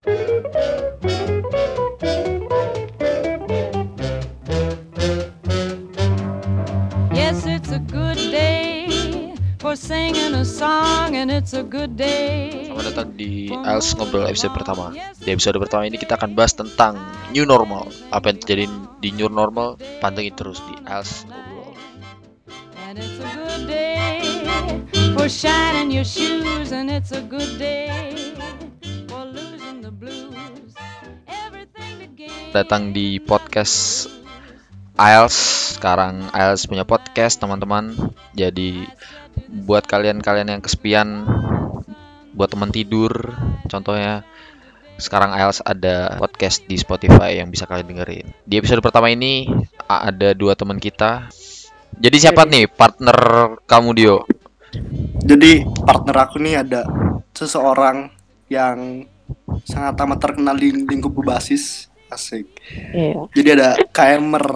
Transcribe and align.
Yes, 0.00 0.16
it's 7.44 7.68
a 7.68 7.84
good 7.84 8.16
day 8.16 8.88
for 9.60 9.76
singing 9.76 10.32
a 10.32 10.48
song, 10.48 11.20
and 11.20 11.28
it's 11.28 11.52
a 11.52 11.60
good 11.60 12.00
day. 12.00 12.72
Selamat 12.72 12.96
datang 12.96 13.12
di 13.12 13.52
Els 13.52 13.92
Ngobrol 13.92 14.24
episode 14.24 14.56
pertama. 14.56 14.96
Di 14.96 15.36
episode 15.36 15.60
pertama 15.60 15.84
ini 15.84 16.00
kita 16.00 16.16
akan 16.16 16.32
bahas 16.32 16.56
tentang 16.56 16.96
new 17.36 17.44
normal. 17.44 17.92
Apa 18.08 18.32
yang 18.32 18.40
terjadi 18.40 18.72
di 19.04 19.12
new 19.12 19.28
normal? 19.28 19.76
Pantengin 20.00 20.32
terus 20.32 20.64
di 20.64 20.80
Els 20.88 21.28
Ngobrol. 21.28 21.76
And 22.88 22.96
it's 22.96 23.20
a 23.20 23.28
good 23.36 23.68
day 23.68 24.24
for 25.12 25.28
shining 25.28 25.92
your 25.92 26.08
shoes, 26.08 26.72
and 26.72 26.88
it's 26.88 27.12
a 27.12 27.20
good 27.20 27.60
day 27.60 28.29
Datang 32.50 32.90
di 32.90 33.22
podcast 33.22 34.10
IELTS. 34.98 35.38
Sekarang 35.78 36.26
IELTS 36.34 36.66
punya 36.66 36.82
podcast, 36.82 37.38
teman-teman. 37.38 37.94
Jadi 38.34 38.90
buat 39.46 39.86
kalian-kalian 39.86 40.58
yang 40.58 40.62
kesepian, 40.62 41.30
buat 42.34 42.50
teman 42.50 42.74
tidur, 42.74 43.38
contohnya 43.70 44.26
sekarang 44.98 45.30
IELTS 45.30 45.62
ada 45.62 46.18
podcast 46.18 46.66
di 46.66 46.74
Spotify 46.74 47.38
yang 47.38 47.54
bisa 47.54 47.70
kalian 47.70 47.86
dengerin. 47.86 48.26
Di 48.42 48.58
episode 48.58 48.82
pertama 48.82 49.14
ini 49.14 49.46
ada 49.86 50.34
dua 50.34 50.58
teman 50.58 50.82
kita. 50.82 51.30
Jadi 51.94 52.16
siapa 52.18 52.50
nih 52.50 52.66
partner 52.66 53.18
kamu 53.62 53.90
Dio? 53.94 54.26
Jadi 55.22 55.62
partner 55.86 56.16
aku 56.18 56.42
nih 56.42 56.66
ada 56.66 56.82
seseorang 57.30 58.10
yang 58.50 59.06
sangat 59.66 59.94
amat 60.02 60.18
terkenal 60.18 60.58
di 60.58 60.74
lingkup 60.74 61.14
berbasis 61.14 61.89
asik. 62.10 62.46
Iya. 62.90 63.26
Jadi 63.32 63.48
ada 63.54 63.68
KMer. 63.88 64.46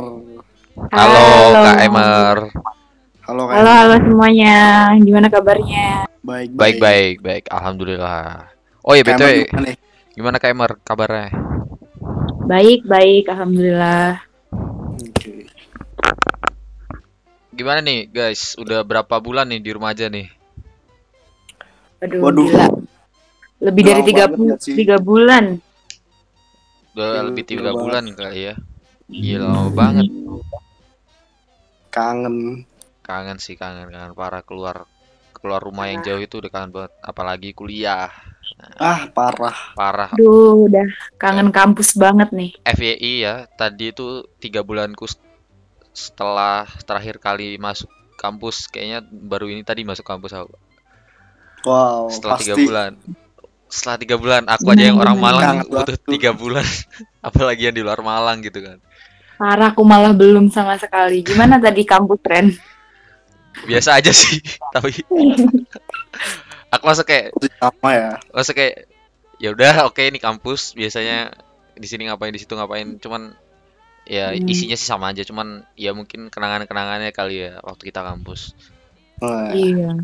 Halo, 0.90 1.22
Kak 1.54 1.78
Emer. 1.80 2.38
Halo 3.24 3.42
Halo, 3.46 3.48
KMer. 3.48 3.64
halo 3.64 3.94
semuanya. 4.02 4.56
Gimana 4.98 5.26
kabarnya? 5.30 6.10
Baik 6.20 6.50
Baik 6.52 6.76
baik 6.80 7.16
baik, 7.20 7.44
alhamdulillah. 7.48 8.50
Oh 8.80 8.92
iya 8.92 9.02
KMer 9.02 9.16
btw, 9.16 9.28
gimana 9.46 9.64
nih? 9.64 9.76
gimana 10.12 10.36
Kak 10.36 10.50
Emer 10.50 10.70
kabarnya? 10.82 11.28
Baik, 12.44 12.84
baik. 12.84 13.24
Alhamdulillah. 13.26 14.20
Oke. 14.92 15.48
Gimana 17.50 17.80
nih 17.80 18.04
guys? 18.06 18.52
Udah 18.58 18.82
berapa 18.82 19.16
bulan 19.16 19.48
nih 19.48 19.62
di 19.62 19.70
rumah 19.72 19.94
aja 19.94 20.10
nih? 20.10 20.28
Aduh, 22.02 22.20
Waduh. 22.20 22.44
gila. 22.44 22.66
Lebih 23.64 23.82
dari 23.82 24.02
Lama 24.02 24.08
tiga, 24.10 24.24
bu- 24.28 24.58
tiga 24.60 24.96
bulan. 25.00 25.56
Udah 26.94 27.26
lebih 27.26 27.42
tiga 27.42 27.74
bulan 27.74 28.06
kali 28.14 28.50
ya. 28.50 28.54
Gila 29.10 29.50
lama 29.50 29.70
banget. 29.74 30.06
Kangen. 31.90 32.62
Kangen 33.02 33.38
sih 33.42 33.58
kangen 33.58 33.90
kangen 33.90 34.14
parah 34.14 34.46
keluar 34.46 34.86
keluar 35.34 35.60
rumah 35.60 35.90
yang 35.90 36.06
jauh 36.06 36.22
itu 36.22 36.38
udah 36.38 36.50
kangen 36.54 36.70
banget. 36.70 36.92
Apalagi 37.02 37.50
kuliah 37.50 38.14
Ah, 38.78 39.10
parah. 39.10 39.74
parah. 39.74 40.10
Aduh, 40.14 40.70
udah 40.70 40.86
kangen 41.18 41.50
kampus 41.50 41.98
banget 41.98 42.30
nih. 42.30 42.54
FYI 42.62 43.12
ya 43.26 43.34
tadi 43.58 43.90
itu 43.90 44.22
tiga 44.38 44.62
bulanku 44.62 45.10
setelah 45.90 46.62
terakhir 46.86 47.18
kali 47.18 47.58
masuk 47.58 47.90
kampus 48.14 48.70
kayaknya 48.70 49.02
baru 49.02 49.50
ini 49.50 49.66
tadi 49.66 49.82
masuk 49.82 50.06
kampus 50.06 50.30
aku. 50.32 50.54
Wow, 51.66 52.12
setelah 52.12 52.38
tiga 52.38 52.54
bulan 52.54 52.92
setelah 53.74 53.98
tiga 53.98 54.14
bulan 54.14 54.46
aku 54.46 54.70
aja 54.70 54.86
yang 54.86 54.96
orang 54.96 55.18
Malang 55.18 55.66
butuh 55.66 55.98
tiga 56.06 56.30
bulan 56.30 56.62
apalagi 57.26 57.66
yang 57.66 57.74
di 57.74 57.82
luar 57.82 57.98
Malang 57.98 58.38
gitu 58.40 58.62
kan 58.62 58.78
Parah, 59.34 59.74
aku 59.74 59.82
malah 59.82 60.14
belum 60.14 60.46
sama 60.46 60.78
sekali. 60.78 61.26
Gimana 61.26 61.58
tadi 61.58 61.82
kampus, 61.82 62.22
Ren? 62.22 62.54
biasa 63.66 63.98
aja 63.98 64.14
sih 64.14 64.38
tapi 64.74 64.94
aku 66.74 66.84
masuk 66.84 67.06
kayak 67.06 67.30
sama 67.58 67.90
ya. 67.90 68.10
masuk 68.30 68.54
kayak 68.54 68.86
ya 69.38 69.50
udah 69.50 69.86
oke 69.86 70.02
ini 70.02 70.18
kampus 70.18 70.74
biasanya 70.74 71.34
di 71.74 71.86
sini 71.86 72.06
ngapain 72.06 72.30
di 72.30 72.38
situ 72.38 72.54
ngapain 72.54 72.98
cuman 72.98 73.34
ya 74.04 74.30
Hmm. 74.30 74.46
isinya 74.46 74.76
sih 74.76 74.84
sama 74.84 75.10
aja 75.10 75.22
cuman 75.24 75.64
ya 75.74 75.94
mungkin 75.96 76.28
kenangan-kenangannya 76.28 77.10
kali 77.10 77.46
ya 77.46 77.58
waktu 77.62 77.88
kita 77.88 78.02
kampus 78.04 78.52
Iya. 79.54 80.02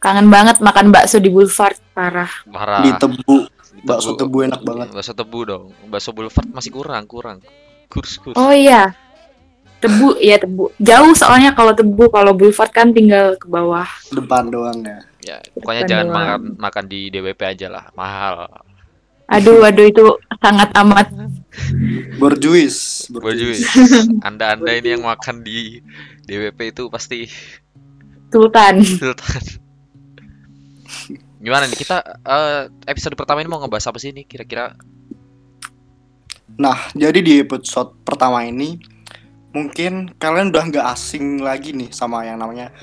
Kangen 0.00 0.26
banget 0.26 0.58
makan 0.58 0.88
bakso 0.88 1.20
di 1.20 1.28
Boulevard, 1.28 1.76
parah. 1.92 2.30
parah 2.48 2.80
di 2.80 2.90
tebu, 2.96 3.44
Di 3.70 3.84
bakso 3.84 4.16
tebu 4.16 4.42
enak 4.42 4.64
banget. 4.64 4.88
bakso 4.90 5.12
tebu 5.12 5.38
dong 5.44 5.64
bakso 5.86 6.10
boulevard 6.10 6.48
masih 6.48 6.72
kurang 6.72 7.04
kurang 7.04 7.38
kurs 7.86 8.16
kurs 8.16 8.32
Oh 8.34 8.48
iya. 8.48 8.96
Tebu, 9.78 10.12
ya 10.18 10.36
tebu. 10.36 10.68
Jauh 10.76 11.12
soalnya 11.14 11.52
kalau 11.52 11.72
tebu, 11.72 12.08
kalau 12.08 12.36
Boulevard 12.36 12.68
kan 12.68 12.92
tinggal 12.92 13.32
ke 13.34 13.48
bawah. 13.48 13.88
Depan 14.10 14.48
doang 14.48 14.76
ya. 14.80 15.00
Ya, 15.22 15.36
pokoknya 15.54 15.82
Depan 15.82 15.90
jangan 15.90 16.06
doang. 16.06 16.16
makan 16.16 16.40
makan 16.60 16.84
di 16.86 17.00
DWP 17.08 17.40
aja 17.46 17.66
lah, 17.68 17.84
mahal. 17.94 18.44
Aduh, 19.26 19.62
aduh 19.62 19.86
itu 19.86 20.04
sangat 20.36 20.68
amat 20.76 21.08
Berjuis, 22.16 23.08
Berjuis. 23.08 23.64
Anda-anda 24.20 24.68
ini 24.70 24.92
yang 24.92 25.04
makan 25.06 25.40
di 25.40 25.80
DWP 26.24 26.60
itu 26.70 26.82
pasti 26.86 27.24
sultan. 28.28 28.84
sultan. 28.84 29.40
Gimana 31.40 31.64
nih 31.66 31.78
kita 31.78 31.96
eh, 32.20 32.62
episode 32.86 33.16
pertama 33.16 33.40
ini 33.40 33.48
mau 33.48 33.60
ngebahas 33.62 33.90
apa 33.90 33.98
sih 33.98 34.12
ini 34.12 34.28
kira-kira? 34.28 34.76
Nah, 36.60 36.76
jadi 36.92 37.18
di 37.24 37.40
episode 37.40 37.96
pertama 38.04 38.44
ini 38.44 38.76
mungkin 39.50 40.14
kalian 40.20 40.54
udah 40.54 40.64
nggak 40.70 40.86
asing 40.94 41.42
lagi 41.42 41.72
nih 41.72 41.90
sama 41.90 42.26
yang 42.26 42.38
namanya 42.42 42.74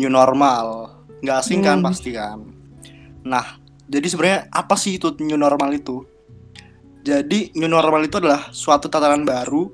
new 0.00 0.10
normal. 0.10 0.98
Nggak 1.20 1.36
asing 1.44 1.60
kan 1.62 1.78
Hmm. 1.80 1.86
pasti 1.86 2.10
kan. 2.16 2.38
Nah, 3.22 3.60
jadi 3.86 4.06
sebenarnya 4.08 4.40
apa 4.50 4.74
sih 4.74 4.96
itu 4.96 5.14
new 5.20 5.36
normal 5.36 5.70
itu? 5.76 6.02
Jadi 7.00 7.52
new 7.56 7.68
normal 7.68 8.04
itu 8.04 8.20
adalah 8.20 8.52
suatu 8.52 8.88
tatanan 8.92 9.24
baru 9.24 9.68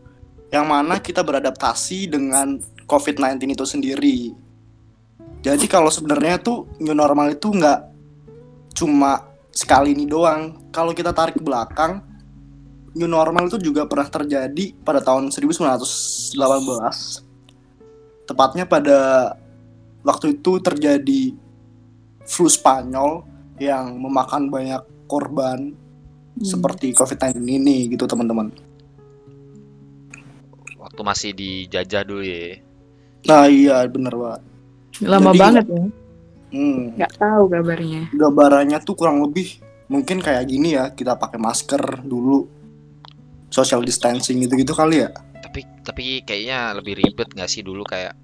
yang 0.51 0.67
mana 0.71 1.03
kita 1.03 1.27
beradaptasi 1.27 2.07
dengan 2.07 2.59
COVID-19 2.87 3.51
itu 3.51 3.65
sendiri. 3.67 4.19
Jadi 5.47 5.71
kalau 5.71 5.95
sebenarnya 5.95 6.43
tuh 6.43 6.67
new 6.83 6.91
normal 6.91 7.39
itu 7.39 7.55
nggak 7.55 7.81
cuma 8.75 9.23
sekali 9.55 9.95
ini 9.95 10.03
doang. 10.03 10.67
Kalau 10.75 10.91
kita 10.91 11.15
tarik 11.15 11.39
ke 11.39 11.43
belakang, 11.47 12.03
new 12.99 13.07
normal 13.07 13.47
itu 13.47 13.63
juga 13.63 13.87
pernah 13.87 14.11
terjadi 14.11 14.75
pada 14.83 14.99
tahun 14.99 15.31
1918. 15.31 16.35
Tepatnya 18.27 18.67
pada 18.67 18.99
waktu 20.03 20.35
itu 20.35 20.59
terjadi 20.59 21.31
flu 22.27 22.51
Spanyol 22.51 23.23
yang 23.63 24.03
memakan 24.03 24.51
banyak 24.51 24.83
korban 25.07 25.79
seperti 26.43 26.91
COVID-19 26.91 27.39
ini 27.47 27.87
gitu 27.95 28.11
teman-teman. 28.11 28.51
Waktu 30.75 31.01
masih 31.07 31.31
dijajah 31.39 32.03
dulu 32.03 32.27
ya. 32.27 32.59
Nah 33.31 33.47
iya 33.47 33.87
bener 33.87 34.11
banget. 34.11 34.56
Lama 35.03 35.31
Jadi- 35.31 35.39
banget 35.39 35.65
ya. 35.67 35.85
Hmm, 36.47 36.81
Nggak 36.95 37.13
tahu 37.17 37.43
kabarnya. 37.49 38.03
gambarannya 38.11 38.79
tuh 38.81 38.95
kurang 38.95 39.19
lebih 39.21 39.59
mungkin 39.87 40.19
kayak 40.19 40.47
gini 40.47 40.73
ya 40.73 40.89
kita 40.91 41.15
pakai 41.15 41.37
masker 41.37 41.83
dulu, 42.03 42.47
social 43.49 43.83
distancing 43.83 44.41
gitu-gitu 44.41 44.73
kali 44.73 45.03
ya. 45.03 45.11
Tapi 45.37 45.61
tapi 45.83 46.03
kayaknya 46.23 46.73
lebih 46.73 46.97
ribet 46.97 47.29
nggak 47.29 47.47
sih 47.47 47.61
dulu 47.61 47.83
kayak 47.83 48.15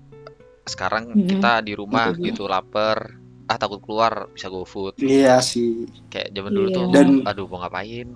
sekarang 0.64 1.10
Mhm. 1.10 1.28
kita 1.28 1.52
di 1.60 1.72
rumah 1.72 2.10
Betul. 2.10 2.24
gitu 2.24 2.42
lapar, 2.44 3.18
ah 3.44 3.56
takut 3.56 3.78
keluar 3.80 4.30
bisa 4.30 4.46
go 4.46 4.62
food. 4.62 4.94
Iya 4.96 5.38
sih. 5.40 5.84
Kayak 6.08 6.32
zaman 6.32 6.52
dulu 6.52 6.68
Iya. 6.68 6.76
tuh 6.76 6.84
Dan- 6.88 7.22
aduh 7.24 7.46
mau 7.46 7.58
ngapain? 7.58 8.08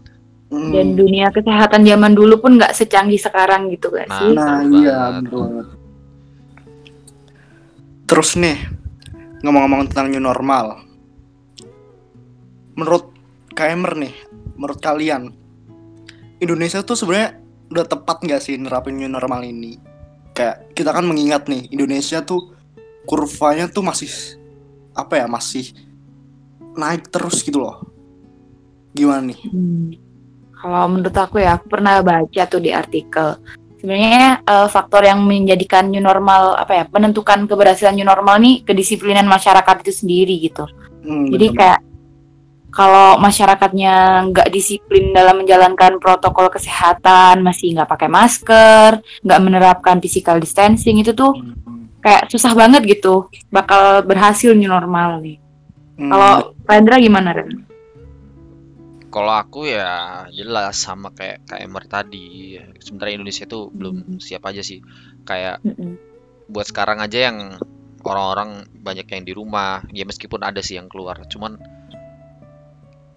Hmm. 0.47 0.71
Dan 0.71 0.95
dunia 0.95 1.27
kesehatan 1.29 1.83
zaman 1.83 2.15
dulu 2.15 2.39
pun 2.39 2.55
nggak 2.55 2.71
secanggih 2.73 3.19
sekarang 3.19 3.67
gitu 3.69 3.91
gak 3.91 4.07
Nah, 4.07 4.15
sih? 4.17 4.31
Nah 4.31 4.63
Betul 4.63 4.79
iya 4.79 4.99
banget. 5.11 5.67
Terus 8.07 8.39
nih 8.39 8.55
ngomong-ngomong 9.43 9.91
tentang 9.91 10.15
new 10.15 10.23
normal, 10.23 10.79
menurut 12.79 13.11
KMR 13.51 13.99
nih, 13.99 14.15
menurut 14.55 14.79
kalian 14.79 15.35
Indonesia 16.39 16.87
tuh 16.87 16.95
sebenarnya 16.95 17.43
udah 17.67 17.83
tepat 17.83 18.23
nggak 18.23 18.39
sih 18.39 18.55
nerapin 18.63 18.95
new 18.95 19.11
normal 19.11 19.43
ini? 19.43 19.75
Kayak 20.39 20.71
kita 20.79 20.95
kan 20.95 21.03
mengingat 21.03 21.51
nih 21.51 21.67
Indonesia 21.75 22.23
tuh 22.23 22.55
kurvanya 23.11 23.67
tuh 23.67 23.83
masih 23.83 24.39
apa 24.95 25.19
ya 25.19 25.27
masih 25.27 25.75
naik 26.79 27.11
terus 27.11 27.43
gitu 27.43 27.59
loh. 27.59 27.91
Gimana 28.95 29.35
nih? 29.35 29.41
Hmm. 29.51 29.91
Kalau 30.57 30.89
menurut 30.89 31.17
aku 31.19 31.43
ya, 31.43 31.59
aku 31.59 31.69
pernah 31.69 32.01
baca 32.01 32.43
tuh 32.49 32.63
di 32.63 32.71
artikel. 32.73 33.37
Sebenarnya 33.87 34.43
eh, 34.43 34.67
faktor 34.67 35.07
yang 35.07 35.23
menjadikan 35.23 35.87
new 35.87 36.03
normal 36.03 36.59
apa 36.59 36.75
ya, 36.75 36.85
penentukan 36.91 37.47
keberhasilan 37.47 37.95
new 37.95 38.03
normal 38.03 38.43
nih 38.43 38.67
kedisiplinan 38.67 39.31
masyarakat 39.31 39.87
itu 39.87 39.95
sendiri 39.95 40.35
gitu. 40.43 40.67
Hmm, 41.07 41.31
Jadi 41.31 41.55
bener. 41.55 41.59
kayak 41.63 41.81
kalau 42.75 43.15
masyarakatnya 43.23 44.27
nggak 44.35 44.51
disiplin 44.51 45.15
dalam 45.15 45.39
menjalankan 45.39 46.03
protokol 46.03 46.51
kesehatan, 46.51 47.47
masih 47.47 47.79
nggak 47.79 47.87
pakai 47.87 48.11
masker, 48.11 48.91
nggak 49.23 49.41
menerapkan 49.47 50.03
physical 50.03 50.43
distancing 50.43 50.99
itu 50.99 51.15
tuh 51.15 51.39
Hmm. 51.39 51.87
kayak 52.03 52.27
susah 52.27 52.59
banget 52.59 52.83
gitu, 52.91 53.31
bakal 53.55 54.03
berhasil 54.03 54.51
new 54.51 54.67
normal 54.67 55.23
nih. 55.23 55.39
Hmm. 55.95 56.11
Kalau 56.11 56.33
Rendra 56.67 56.99
gimana 56.99 57.31
Ren? 57.31 57.55
Kalau 59.17 59.33
aku 59.33 59.65
ya 59.65 60.29
jelas 60.29 60.77
sama 60.77 61.09
kayak 61.09 61.49
KMR 61.49 61.85
tadi. 61.89 62.61
Sebenarnya 62.85 63.17
Indonesia 63.17 63.49
itu 63.49 63.73
belum 63.73 64.21
siap 64.21 64.45
aja 64.45 64.61
sih. 64.61 64.85
Kayak 65.25 65.65
buat 66.53 66.69
sekarang 66.69 67.01
aja 67.01 67.33
yang 67.33 67.57
orang-orang 68.05 68.69
banyak 68.77 69.09
yang 69.09 69.25
di 69.25 69.33
rumah. 69.33 69.81
Ya 69.89 70.05
meskipun 70.05 70.45
ada 70.45 70.61
sih 70.61 70.77
yang 70.77 70.93
keluar, 70.93 71.17
cuman 71.33 71.57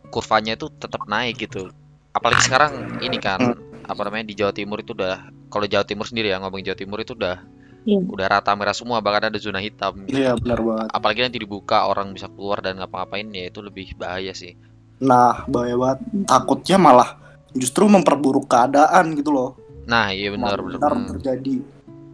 kurvanya 0.07 0.55
itu 0.55 0.71
tetap 0.71 1.03
naik 1.03 1.35
gitu. 1.35 1.67
Apalagi 2.15 2.47
sekarang 2.47 3.03
ini 3.03 3.19
kan 3.19 3.59
apa 3.83 4.01
namanya 4.07 4.31
di 4.31 4.39
Jawa 4.39 4.55
Timur 4.55 4.79
itu 4.79 4.95
udah 4.95 5.29
kalau 5.51 5.67
Jawa 5.67 5.83
Timur 5.83 6.07
sendiri 6.07 6.31
ya 6.31 6.39
ngomong 6.39 6.63
Jawa 6.63 6.77
Timur 6.79 7.03
itu 7.03 7.11
udah 7.11 7.43
Iya. 7.87 8.03
udah 8.05 8.27
rata 8.27 8.51
merah 8.59 8.75
semua 8.75 8.99
bahkan 8.99 9.31
ada 9.31 9.39
zona 9.39 9.63
hitam. 9.63 10.03
gitu. 10.03 10.19
Iya 10.19 10.35
benar 10.35 10.59
banget. 10.59 10.87
Apalagi 10.91 11.19
nanti 11.23 11.37
dibuka 11.39 11.87
orang 11.87 12.11
bisa 12.11 12.27
keluar 12.27 12.59
dan 12.59 12.75
ngapa-ngapain 12.75 13.31
ya 13.31 13.47
itu 13.47 13.63
lebih 13.63 13.95
bahaya 13.95 14.35
sih. 14.35 14.59
Nah, 14.99 15.47
bahaya 15.47 15.75
banget. 15.75 15.99
Takutnya 16.25 16.77
malah 16.77 17.09
justru 17.51 17.87
memperburuk 17.87 18.45
keadaan 18.45 19.15
gitu 19.15 19.31
loh. 19.31 19.49
Nah, 19.85 20.11
iya 20.11 20.29
benar 20.29 20.59
benar. 20.59 20.77
Benar 20.77 20.91
benar. 20.93 21.11
terjadi. 21.17 21.55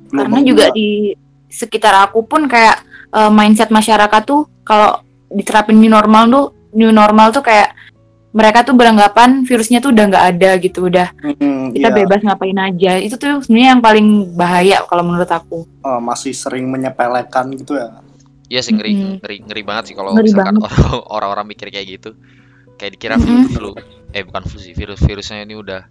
Karena 0.06 0.22
Gelombang 0.32 0.46
juga 0.46 0.66
di 0.72 1.12
sekitar 1.46 2.08
aku 2.08 2.24
pun 2.24 2.46
kayak 2.46 2.78
eh, 3.12 3.32
mindset 3.32 3.70
masyarakat 3.70 4.22
tuh 4.24 4.46
kalau 4.62 5.02
diterapin 5.28 5.76
new 5.76 5.90
normal 5.90 6.24
tuh 6.28 6.46
new 6.72 6.92
normal 6.92 7.32
tuh 7.32 7.42
kayak 7.42 7.74
mereka 8.36 8.68
tuh 8.68 8.76
beranggapan 8.76 9.48
virusnya 9.48 9.80
tuh 9.80 9.96
udah 9.96 10.06
nggak 10.12 10.26
ada 10.36 10.50
gitu 10.60 10.92
udah 10.92 11.08
Hmm, 11.40 11.72
kita 11.72 11.88
iya. 11.88 11.98
bebas 12.04 12.20
ngapain 12.20 12.60
aja 12.60 13.00
itu 13.00 13.16
tuh 13.16 13.40
sebenarnya 13.40 13.70
yang 13.76 13.82
paling 13.82 14.08
bahaya 14.36 14.84
kalau 14.84 15.08
menurut 15.08 15.32
aku 15.32 15.64
Oh, 15.82 16.00
masih 16.04 16.36
sering 16.36 16.68
menyepelekan 16.68 17.48
gitu 17.56 17.80
ya. 17.80 17.96
Iya 18.46 18.60
sih 18.62 18.76
ngeri, 18.76 18.92
Mm-mm. 18.94 19.14
ngeri 19.24 19.38
ngeri 19.42 19.62
banget 19.64 19.84
sih 19.90 19.96
kalau 19.96 20.14
misalkan 20.14 20.60
orang 20.60 20.84
orang-orang 21.16 21.46
mikir 21.48 21.72
kayak 21.72 21.88
gitu. 21.98 22.12
Kayak 22.76 22.92
dikira 22.94 23.16
Mm-mm. 23.16 23.48
flu, 23.50 23.72
eh 24.12 24.22
bukan 24.22 24.44
flu 24.44 24.58
sih, 24.58 24.72
virus-virusnya 24.72 25.42
ini 25.42 25.56
udah 25.56 25.88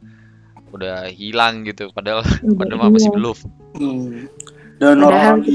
udah 0.69 1.06
hilang 1.08 1.62
gitu 1.62 1.88
padahal 1.90 2.20
padahal 2.58 2.78
mah 2.81 2.90
masih 2.90 3.08
Iya. 3.08 3.16
belum. 3.16 3.36
Hmm. 3.75 4.12
Dan 4.75 4.96
padahal 4.98 5.12
orang 5.32 5.38
di 5.40 5.54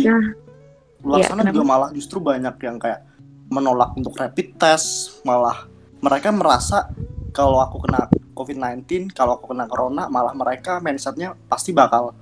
luar 0.99 1.17
Iya, 1.17 1.25
sana 1.25 1.41
kenapa? 1.41 1.53
juga 1.53 1.63
malah 1.65 1.89
justru 1.91 2.17
banyak 2.19 2.55
yang 2.59 2.77
kayak 2.77 2.99
menolak 3.47 3.91
untuk 3.93 4.13
rapid 4.13 4.55
test, 4.55 4.87
malah 5.21 5.65
mereka 5.99 6.29
merasa 6.29 6.87
kalau 7.29 7.59
aku 7.59 7.81
kena 7.81 8.05
COVID-19, 8.33 9.11
kalau 9.11 9.35
aku 9.35 9.51
kena 9.51 9.65
corona, 9.65 10.07
malah 10.07 10.31
mereka 10.31 10.79
mindsetnya 10.79 11.35
pasti 11.45 11.69
bakal 11.69 12.15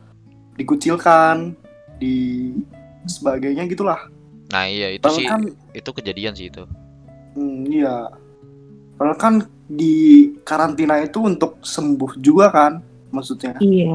dikucilkan, 0.53 1.53
di 1.95 2.49
sebagainya 3.05 3.65
gitulah. 3.65 4.09
Nah, 4.49 4.65
iya 4.65 4.89
itu 4.89 5.03
Padahal 5.03 5.17
sih 5.17 5.25
kan, 5.25 5.41
itu 5.71 5.89
kejadian 5.91 6.33
sih 6.33 6.47
itu. 6.47 6.63
hmm, 7.33 7.69
iya. 7.69 8.09
Padahal 8.97 9.15
kan 9.15 9.33
di 9.63 9.95
karantina 10.41 10.97
itu 10.97 11.21
untuk 11.21 11.61
sembuh 11.61 12.17
juga 12.17 12.49
kan, 12.49 12.81
maksudnya. 13.09 13.55
iya 13.59 13.93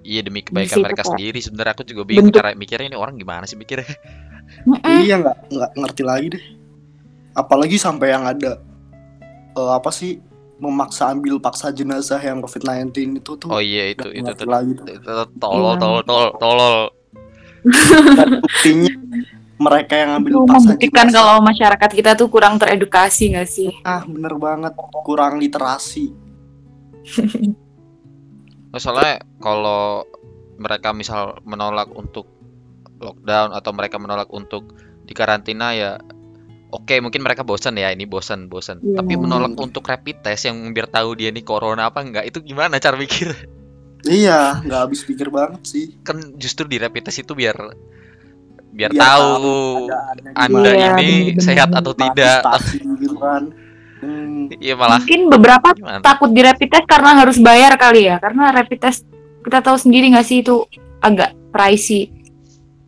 Iya 0.00 0.20
demi 0.24 0.40
kebaikan 0.40 0.72
situ 0.72 0.80
mereka 0.80 0.96
kayak 0.98 1.10
sendiri 1.12 1.38
sebenarnya 1.38 1.72
aku 1.74 1.84
juga 1.84 2.02
bingung 2.02 2.26
bentuk- 2.26 2.40
cara 2.40 2.56
mikirnya 2.56 2.86
ini 2.86 2.96
orang 2.96 3.14
gimana 3.14 3.44
sih 3.44 3.54
mikirnya. 3.54 3.92
Mm-mm. 4.64 4.98
Iya 5.04 5.14
nggak 5.18 5.36
nggak 5.52 5.70
ngerti 5.76 6.02
lagi 6.02 6.26
deh. 6.32 6.44
Apalagi 7.34 7.76
sampai 7.76 8.08
yang 8.08 8.24
ada 8.24 8.56
eh, 9.52 9.70
apa 9.70 9.90
sih 9.90 10.16
memaksa 10.56 11.12
ambil 11.12 11.36
paksa 11.36 11.68
jenazah 11.70 12.18
yang 12.18 12.40
COVID-19 12.40 12.90
itu 13.16 13.32
tuh 13.36 13.46
Oh 13.46 13.60
iya 13.60 13.92
itu 13.92 14.08
itu 14.10 14.26
lagi 14.44 14.74
tuh. 14.74 14.86
itu 14.88 15.04
tuh 15.04 15.28
tolol 15.36 15.76
Iya. 15.76 15.78
tolol 15.78 16.02
tolol 16.02 16.30
tolol. 16.34 16.76
Dan 18.16 18.28
buktinya 18.40 18.92
mereka 19.58 19.94
yang 19.94 20.10
ambil 20.16 20.30
itu 20.32 20.38
membuktikan 20.40 21.06
jenazah 21.06 21.14
kalau 21.18 21.36
masyarakat 21.42 21.90
kita 21.92 22.10
tuh 22.14 22.28
kurang 22.28 22.54
teredukasi 22.56 23.34
nggak 23.34 23.48
sih 23.48 23.70
ah 23.82 24.02
bener 24.02 24.34
banget 24.34 24.72
kurang 25.02 25.36
literasi. 25.36 26.14
Soalnya 28.74 29.18
kalau 29.38 30.04
mereka 30.56 30.92
misal 30.92 31.40
menolak 31.42 31.88
untuk 31.90 32.28
lockdown 32.98 33.54
atau 33.54 33.70
mereka 33.72 33.96
menolak 33.96 34.28
untuk 34.28 34.74
dikarantina 35.02 35.70
ya 35.72 35.90
oke 36.68 36.98
mungkin 37.00 37.22
mereka 37.22 37.40
bosan 37.40 37.78
ya 37.78 37.88
ini 37.88 38.04
bosan 38.04 38.50
bosan 38.50 38.82
Iya. 38.82 39.00
tapi 39.00 39.14
menolak 39.14 39.54
untuk 39.56 39.86
rapid 39.86 40.20
test 40.20 40.50
yang 40.50 40.74
biar 40.74 40.90
tahu 40.90 41.14
dia 41.14 41.30
ini 41.30 41.40
corona 41.40 41.88
apa 41.88 42.02
enggak 42.02 42.26
itu 42.26 42.42
gimana 42.42 42.76
cara 42.76 42.98
mikir 42.98 43.32
Iya 44.04 44.62
nggak 44.62 44.80
habis 44.84 45.02
pikir 45.02 45.26
banget 45.30 45.62
sih. 45.64 45.86
kan 46.02 46.18
justru 46.36 46.66
di 46.66 46.78
rapid 46.78 47.06
test 47.06 47.22
itu 47.22 47.32
biar 47.32 47.54
biar, 48.70 48.90
Biar 48.90 49.00
tahu 49.00 49.34
keadaannya 49.84 50.30
anda 50.34 50.70
Iya, 50.70 50.86
ini 50.94 51.08
bener-bener. 51.34 51.42
sehat 51.42 51.70
atau 51.70 51.92
tidak 51.92 52.40
gitu 52.96 53.16
kan. 53.16 53.42
Hmm, 53.98 54.46
iya 54.56 54.74
malah 54.74 55.02
mungkin 55.02 55.20
beberapa 55.26 55.68
gimana 55.72 55.98
takut 56.00 56.30
di 56.30 56.38
rapid 56.38 56.68
test 56.70 56.86
karena 56.86 57.18
harus 57.18 57.34
bayar 57.36 57.74
kali 57.74 58.06
ya 58.06 58.16
karena 58.16 58.54
rapid 58.54 58.78
test 58.78 59.02
kita 59.40 59.58
tahu 59.58 59.74
sendiri 59.74 60.06
nggak 60.08 60.22
sih 60.22 60.38
itu 60.38 60.62
agak 60.98 61.34
pricey 61.50 62.06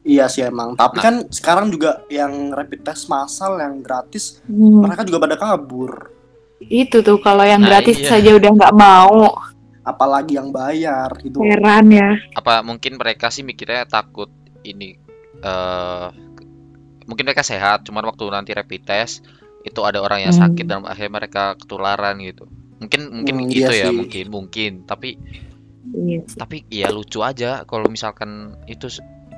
iya 0.01 0.25
sih 0.27 0.41
emang. 0.43 0.75
Tapi 0.75 0.97
Nah. 0.97 1.03
kan 1.03 1.15
sekarang 1.29 1.67
juga 1.69 2.07
yang 2.07 2.51
rapid 2.51 2.81
test 2.83 3.07
massal 3.07 3.59
yang 3.59 3.81
gratis 3.81 4.39
Hmm, 4.45 4.81
mereka 4.81 5.03
juga 5.03 5.19
pada 5.21 5.35
kabur. 5.35 6.15
itu 6.63 7.01
tuh 7.01 7.19
kalau 7.19 7.43
yang 7.43 7.59
Nah, 7.59 7.69
gratis 7.73 7.99
iya. 7.99 8.09
saja 8.11 8.31
udah 8.33 8.51
nggak 8.53 8.75
mau 8.75 9.35
Apalagi 9.83 10.37
yang 10.37 10.49
bayar 10.51 11.11
gitu. 11.19 11.41
heran 11.41 11.91
ya 11.91 12.15
apa 12.33 12.61
mungkin 12.61 12.95
mereka 12.95 13.29
sih 13.29 13.43
mikirnya 13.43 13.83
takut 13.83 14.29
ini 14.63 14.95
eh 15.41 16.07
mungkin 17.09 17.25
mereka 17.27 17.43
sehat 17.43 17.83
cuman 17.87 18.07
waktu 18.07 18.25
nanti 18.31 18.51
rapid 18.55 18.83
test 18.87 19.25
itu 19.67 19.81
ada 19.85 20.01
orang 20.01 20.25
yang 20.25 20.33
Hmm. 20.33 20.41
sakit 20.49 20.65
dan 20.65 20.87
akhirnya 20.87 21.13
mereka 21.21 21.59
ketularan 21.59 22.17
gitu 22.23 22.47
mungkin 22.81 23.01
mungkin 23.13 23.37
Hmm, 23.37 23.51
itu 23.53 23.61
iya 23.61 23.69
ya 23.73 23.89
sih. 23.93 23.97
mungkin 23.97 24.25
mungkin 24.31 24.73
tapi 24.87 25.21
Iya 25.91 26.21
sih. 26.29 26.39
tapi 26.39 26.57
ya 26.69 26.89
lucu 26.93 27.21
aja 27.21 27.65
kalau 27.65 27.89
misalkan 27.89 28.57
itu 28.69 28.89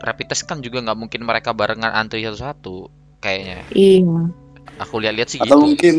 rapid 0.03 0.27
test 0.31 0.45
kan 0.45 0.59
juga 0.59 0.83
nggak 0.83 0.99
mungkin 0.99 1.23
mereka 1.23 1.55
barengan 1.55 1.95
antri 1.95 2.27
satu-satu 2.27 2.91
kayaknya 3.19 3.63
iya 3.73 4.27
aku 4.79 4.99
lihat-lihat 4.99 5.29
sih 5.31 5.39
Atau 5.39 5.59
gitu 5.59 5.59
mungkin 5.71 5.95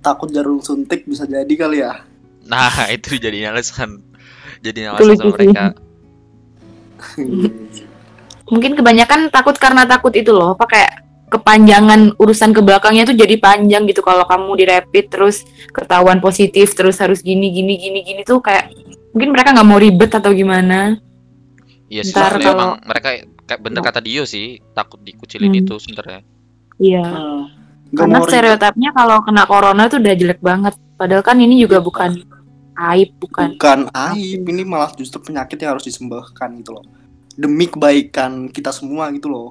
takut 0.00 0.28
jarum 0.30 0.62
suntik 0.62 1.04
bisa 1.04 1.26
jadi 1.26 1.52
kali 1.54 1.82
ya. 1.82 2.02
nah 2.44 2.72
itu 2.96 3.16
jadi 3.16 3.52
alasan 3.52 4.00
jadi 4.64 4.90
alasan 4.90 5.16
sama 5.16 5.36
mereka 5.36 5.64
mungkin 8.46 8.78
kebanyakan 8.78 9.28
takut 9.28 9.56
karena 9.58 9.84
takut 9.84 10.14
itu 10.14 10.30
loh 10.30 10.54
apa 10.54 10.66
kayak 10.66 10.92
kepanjangan 11.26 12.14
urusan 12.22 12.54
ke 12.54 12.62
belakangnya 12.62 13.10
tuh 13.10 13.18
jadi 13.18 13.34
panjang 13.42 13.82
gitu. 13.90 14.00
Kalau 14.00 14.22
kamu 14.24 14.50
di 14.54 14.64
rapid 14.64 15.04
terus 15.10 15.42
ketahuan 15.74 16.22
positif 16.22 16.70
terus 16.72 17.02
harus 17.02 17.18
gini 17.20 17.50
gini 17.50 17.74
gini 17.74 18.00
gini 18.06 18.22
tuh 18.22 18.38
kayak 18.38 18.70
mungkin 19.10 19.34
mereka 19.34 19.50
nggak 19.50 19.66
mau 19.66 19.78
ribet 19.78 20.10
atau 20.14 20.30
gimana? 20.30 20.96
Iya 21.90 22.02
sih 22.06 22.14
kalau- 22.14 22.38
emang 22.42 22.72
mereka 22.82 23.08
kayak 23.46 23.60
bener 23.62 23.82
kata 23.82 24.00
Dio 24.02 24.22
sih 24.22 24.58
takut 24.70 25.02
dikucilin 25.02 25.50
Hmm. 25.50 25.60
itu 25.66 25.74
sebenarnya. 25.78 26.22
Iya. 26.78 27.02
Hmm. 27.04 27.42
Karena 27.94 28.18
stereotipnya 28.22 28.90
kalau 28.90 29.22
kena 29.22 29.46
corona 29.46 29.86
tuh 29.86 29.98
udah 30.02 30.14
jelek 30.14 30.42
banget. 30.42 30.74
Padahal 30.94 31.22
kan 31.22 31.38
ini 31.38 31.58
juga 31.58 31.78
bukan 31.78 32.18
aib 32.76 33.16
bukan 33.16 33.56
bukan 33.56 33.88
aib 34.12 34.44
ini 34.44 34.62
malah 34.62 34.92
justru 34.92 35.16
penyakit 35.18 35.56
yang 35.56 35.72
harus 35.76 35.88
disembahkan 35.88 36.60
gitu 36.60 36.76
loh 36.76 36.84
demi 37.36 37.66
kebaikan 37.66 38.48
kita 38.48 38.68
semua 38.70 39.08
gitu 39.10 39.28
loh 39.28 39.50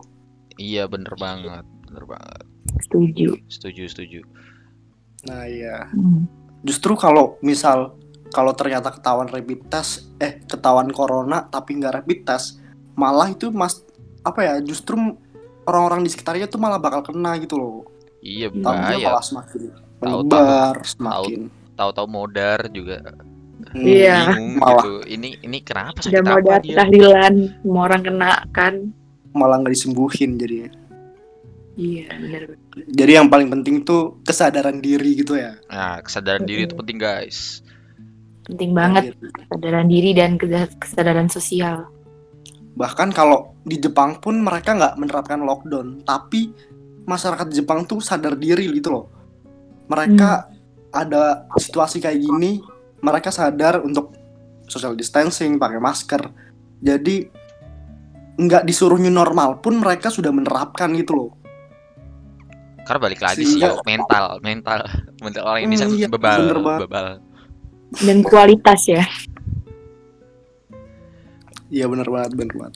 Iya 0.56 0.86
bener 0.86 1.12
banget, 1.16 1.64
bener 1.84 2.04
banget. 2.06 2.44
setuju 2.78 3.36
Setuju, 3.46 3.84
setuju. 3.86 4.20
nah 5.24 5.44
iya 5.44 5.88
Hmm. 5.90 6.26
justru 6.62 6.94
kalau 6.94 7.38
misal 7.40 7.94
kalau 8.28 8.52
ternyata 8.52 8.90
ketahuan 8.90 9.26
rapid 9.26 9.68
test 9.68 10.12
eh 10.18 10.42
ketahuan 10.42 10.90
corona 10.90 11.46
tapi 11.46 11.76
nggak 11.76 11.96
rapid 11.96 12.20
test 12.24 12.60
malah 12.94 13.28
itu 13.28 13.48
mas 13.50 13.82
apa 14.22 14.42
ya 14.42 14.56
justru 14.60 14.98
orang-orang 15.64 16.02
di 16.02 16.10
sekitarnya 16.10 16.46
tuh 16.46 16.58
malah 16.58 16.78
bakal 16.78 17.02
kena 17.02 17.38
gitu 17.38 17.56
loh 17.56 17.78
Iya 18.20 18.50
bahaya. 18.50 18.98
malah 19.04 19.22
semakin 19.22 19.62
menyebar 20.00 20.82
semakin 20.84 21.54
Tahu-tahu 21.76 22.08
modar 22.08 22.60
juga 22.70 23.04
Iya. 23.76 24.32
bingung 24.32 24.56
Malah. 24.56 24.72
gitu. 24.80 24.92
Ini 25.06 25.30
ini 25.42 25.58
kenapa 25.60 26.00
udah 26.00 26.06
sakit 26.06 26.24
mau 26.24 26.34
apa 26.34 26.50
ada 26.50 26.60
dia? 26.62 26.76
tahlilan 26.78 27.34
semua 27.60 27.82
orang 27.84 28.02
kena 28.02 28.32
kan 28.50 28.74
malah 29.32 29.60
nggak 29.60 29.74
disembuhin 29.74 30.32
jadinya 30.36 30.72
iya 31.76 32.08
benar 32.10 32.56
jadi 32.88 33.12
yang 33.20 33.28
paling 33.28 33.52
penting 33.52 33.84
tuh 33.84 34.24
kesadaran 34.24 34.80
diri 34.80 35.12
gitu 35.14 35.36
ya 35.36 35.60
Nah, 35.68 36.00
kesadaran 36.00 36.44
diri 36.44 36.64
itu 36.64 36.72
Mm-mm. 36.72 36.80
penting 36.80 36.98
guys. 36.98 37.60
penting 38.46 38.72
banget 38.72 39.12
kesadaran 39.44 39.86
diri 39.86 40.14
dan 40.14 40.38
kesa- 40.38 40.72
kesadaran 40.74 41.28
sosial 41.28 41.92
bahkan 42.74 43.10
kalau 43.10 43.56
di 43.62 43.76
Jepang 43.76 44.20
pun 44.20 44.40
mereka 44.40 44.72
nggak 44.72 44.96
menerapkan 44.96 45.42
lockdown 45.42 46.00
tapi 46.02 46.56
masyarakat 47.04 47.52
Jepang 47.52 47.84
tuh 47.84 48.00
sadar 48.00 48.36
diri 48.36 48.72
gitu 48.72 48.90
loh 48.90 49.06
mereka 49.86 50.48
ada 50.90 51.44
situasi 51.54 52.00
kayak 52.00 52.18
gini, 52.18 52.64
mereka 53.06 53.30
sadar 53.30 53.86
untuk 53.86 54.18
social 54.66 54.98
distancing, 54.98 55.62
pakai 55.62 55.78
masker. 55.78 56.26
Jadi 56.82 57.30
nggak 58.36 58.66
disuruh 58.66 58.98
new 58.98 59.14
normal 59.14 59.62
pun 59.62 59.78
mereka 59.78 60.10
sudah 60.10 60.34
menerapkan 60.34 60.90
gitu 60.92 61.14
loh. 61.14 61.32
Karena 62.82 63.00
balik 63.00 63.22
lagi 63.22 63.42
sih 63.42 63.58
Sehingga- 63.58 63.78
yo, 63.78 63.86
mental, 63.86 64.26
mental, 64.42 64.80
mental 65.24 65.44
orang 65.46 65.62
Hmm, 65.62 65.70
Indonesia 65.70 65.88
iya, 65.96 66.10
bebal, 66.10 66.42
bebal. 66.82 67.08
Dan 68.02 68.18
kualitas 68.22 68.82
ya. 68.86 69.06
Iya 71.70 71.86
bener 71.90 72.06
banget, 72.06 72.32
bener 72.34 72.54
banget. 72.56 72.76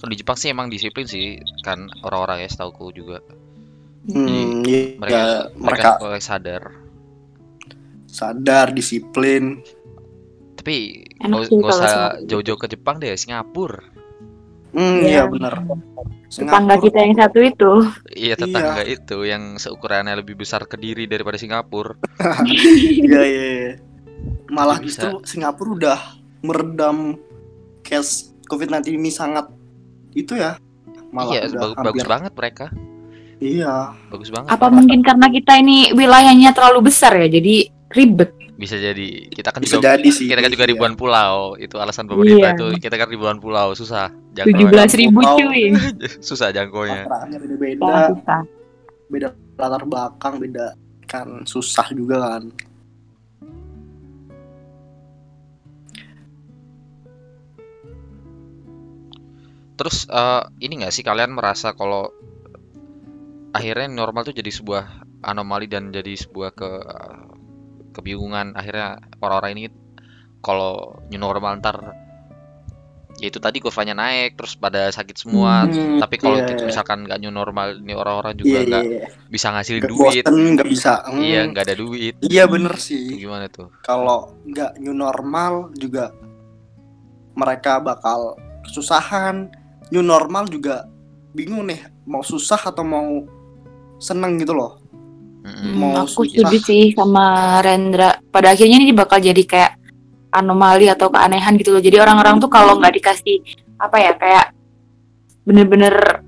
Kalau 0.00 0.10
di 0.10 0.18
Jepang 0.18 0.34
sih 0.34 0.48
emang 0.48 0.72
disiplin 0.72 1.04
sih, 1.04 1.38
kan 1.60 1.86
orang-orang 2.02 2.42
ya 2.42 2.48
setauku 2.48 2.90
juga. 2.90 3.20
Hmm, 4.08 4.64
iya, 4.64 4.96
Mereka, 4.96 5.20
mereka, 5.54 5.88
mereka 6.00 6.24
sadar. 6.24 6.62
Sadar, 8.10 8.74
disiplin. 8.74 9.62
Tapi 10.58 11.06
nggak 11.22 11.70
usah 11.70 12.20
jauh-jauh 12.26 12.58
ke 12.60 12.68
Jepang 12.68 13.00
deh, 13.00 13.14
Singapura. 13.16 13.80
Hmm, 14.70 15.02
Iya. 15.02 15.08
iya 15.08 15.22
bener. 15.26 15.54
Tetangga 16.30 16.78
kita 16.78 16.98
yang 17.02 17.14
satu 17.18 17.38
itu. 17.42 17.72
Iya 18.14 18.34
tetangga 18.38 18.82
itu 18.86 19.26
yang 19.26 19.58
seukurannya 19.58 20.14
lebih 20.22 20.38
besar 20.38 20.62
kediri 20.66 21.10
daripada 21.10 21.38
Singapura. 21.40 21.98
Iya, 22.46 23.20
iya, 23.26 23.46
iya. 23.50 23.72
Malah 24.50 24.78
bisa. 24.78 25.10
justru 25.10 25.10
Singapura 25.26 25.70
udah 25.74 25.98
meredam 26.46 27.18
case 27.82 28.30
COVID-19 28.46 28.94
ini 28.94 29.10
sangat 29.10 29.50
itu 30.14 30.38
ya. 30.38 30.54
Malah 31.10 31.34
iya, 31.34 31.40
udah 31.50 31.60
bagus, 31.74 31.76
bagus 31.82 32.06
banget 32.06 32.32
mereka. 32.38 32.66
Iya. 33.42 33.96
Bagus 34.12 34.30
banget. 34.30 34.48
Apa 34.54 34.66
mungkin 34.70 35.00
karena 35.02 35.26
kita 35.32 35.58
ini 35.58 35.90
wilayahnya 35.96 36.54
terlalu 36.54 36.92
besar 36.92 37.16
ya, 37.18 37.26
jadi 37.26 37.79
ribet. 37.90 38.30
Bisa 38.54 38.76
jadi. 38.76 39.26
Kita 39.26 39.50
kan 39.50 39.60
Bisa 39.64 39.80
juga 39.80 39.96
jadi 39.96 40.10
sih. 40.12 40.28
kita 40.28 40.40
kan 40.40 40.50
juga 40.52 40.64
Iya. 40.64 40.72
ribuan 40.76 40.92
pulau. 40.94 41.56
Itu 41.56 41.80
alasan 41.80 42.04
pemerintah 42.06 42.52
Iya. 42.52 42.58
itu 42.60 42.66
kita 42.78 42.94
kan 42.94 43.08
ribuan 43.08 43.38
pulau, 43.40 43.72
susah. 43.72 44.12
Tujuh 44.12 44.36
Jangkauannya. 44.36 44.68
belas 44.70 44.92
ribu 44.94 45.18
cuy. 45.20 45.62
susah 46.28 46.48
jangkaunya. 46.52 47.02
Beda-beda, 47.08 47.82
Wah, 47.82 48.06
susah. 48.12 48.40
beda 49.08 49.28
latar 49.56 49.82
belakang, 49.84 50.34
beda 50.38 50.66
kan 51.04 51.42
susah 51.42 51.86
juga 51.90 52.16
kan. 52.36 52.42
Terus 59.76 60.04
eh, 60.06 60.42
ini 60.60 60.84
nggak 60.84 60.92
sih 60.92 61.00
kalian 61.00 61.32
merasa 61.32 61.72
kalau 61.72 62.12
akhirnya 63.56 63.88
normal 63.88 64.28
tuh 64.28 64.36
jadi 64.36 64.52
sebuah 64.52 64.84
anomali 65.24 65.66
dan 65.66 65.88
jadi 65.88 66.12
sebuah 66.14 66.50
ke 66.52 66.70
kebingungan 67.90 68.54
akhirnya 68.54 68.98
orang-orang 69.18 69.50
ini 69.56 69.64
kalau 70.40 70.96
new 71.10 71.20
normal 71.20 71.60
ntar 71.60 71.76
ya 73.20 73.28
itu 73.28 73.36
tadi 73.36 73.60
kurvanya 73.60 73.92
naik 73.92 74.40
terus 74.40 74.56
pada 74.56 74.88
sakit 74.88 75.12
semua 75.12 75.68
Hmm, 75.68 76.00
tapi 76.00 76.16
kalau 76.16 76.40
iya, 76.40 76.48
gitu 76.48 76.64
iya. 76.64 76.68
misalkan 76.72 77.04
nggak 77.04 77.20
new 77.20 77.28
normal 77.28 77.76
ini 77.76 77.92
orang-orang 77.92 78.32
Iya, 78.32 78.40
juga 78.40 78.48
iya, 78.56 78.64
nggak 78.64 78.84
iya. 78.88 79.04
bisa 79.28 79.46
ngasilin 79.52 79.82
Nggak 79.84 79.92
duit 79.92 80.24
nggak 80.24 80.68
bisa. 80.72 80.92
Hmm, 81.04 81.20
iya 81.20 81.40
nggak 81.44 81.64
ada 81.68 81.76
duit 81.76 82.14
Iya 82.24 82.44
bener 82.48 82.74
sih. 82.80 83.20
gimana 83.20 83.52
tuh 83.52 83.68
Kalau 83.84 84.32
nggak 84.48 84.80
new 84.80 84.96
normal 84.96 85.68
juga 85.76 86.08
mereka 87.36 87.76
bakal 87.78 88.40
kesusahan. 88.64 89.52
New 89.90 90.00
normal 90.00 90.48
juga 90.48 90.88
bingung 91.36 91.68
nih 91.68 91.82
mau 92.06 92.24
susah 92.24 92.58
atau 92.58 92.82
mau 92.82 93.26
seneng 94.00 94.40
gitu 94.40 94.56
loh. 94.56 94.79
Mau 95.72 95.96
aku 95.96 96.24
setuju 96.28 96.56
sih 96.60 96.84
sama 96.92 97.58
Rendra. 97.60 98.20
Pada 98.28 98.52
akhirnya 98.52 98.76
ini 98.80 98.92
bakal 98.92 99.20
jadi 99.20 99.40
kayak 99.44 99.72
anomali 100.30 100.86
atau 100.86 101.10
keanehan 101.10 101.56
gitu 101.56 101.74
loh. 101.74 101.82
Jadi 101.82 101.96
orang-orang 101.98 102.38
tuh 102.38 102.50
kalau 102.52 102.76
nggak 102.78 102.94
dikasih 103.00 103.36
apa 103.80 103.96
ya 103.96 104.12
kayak 104.14 104.46
bener-bener 105.48 106.22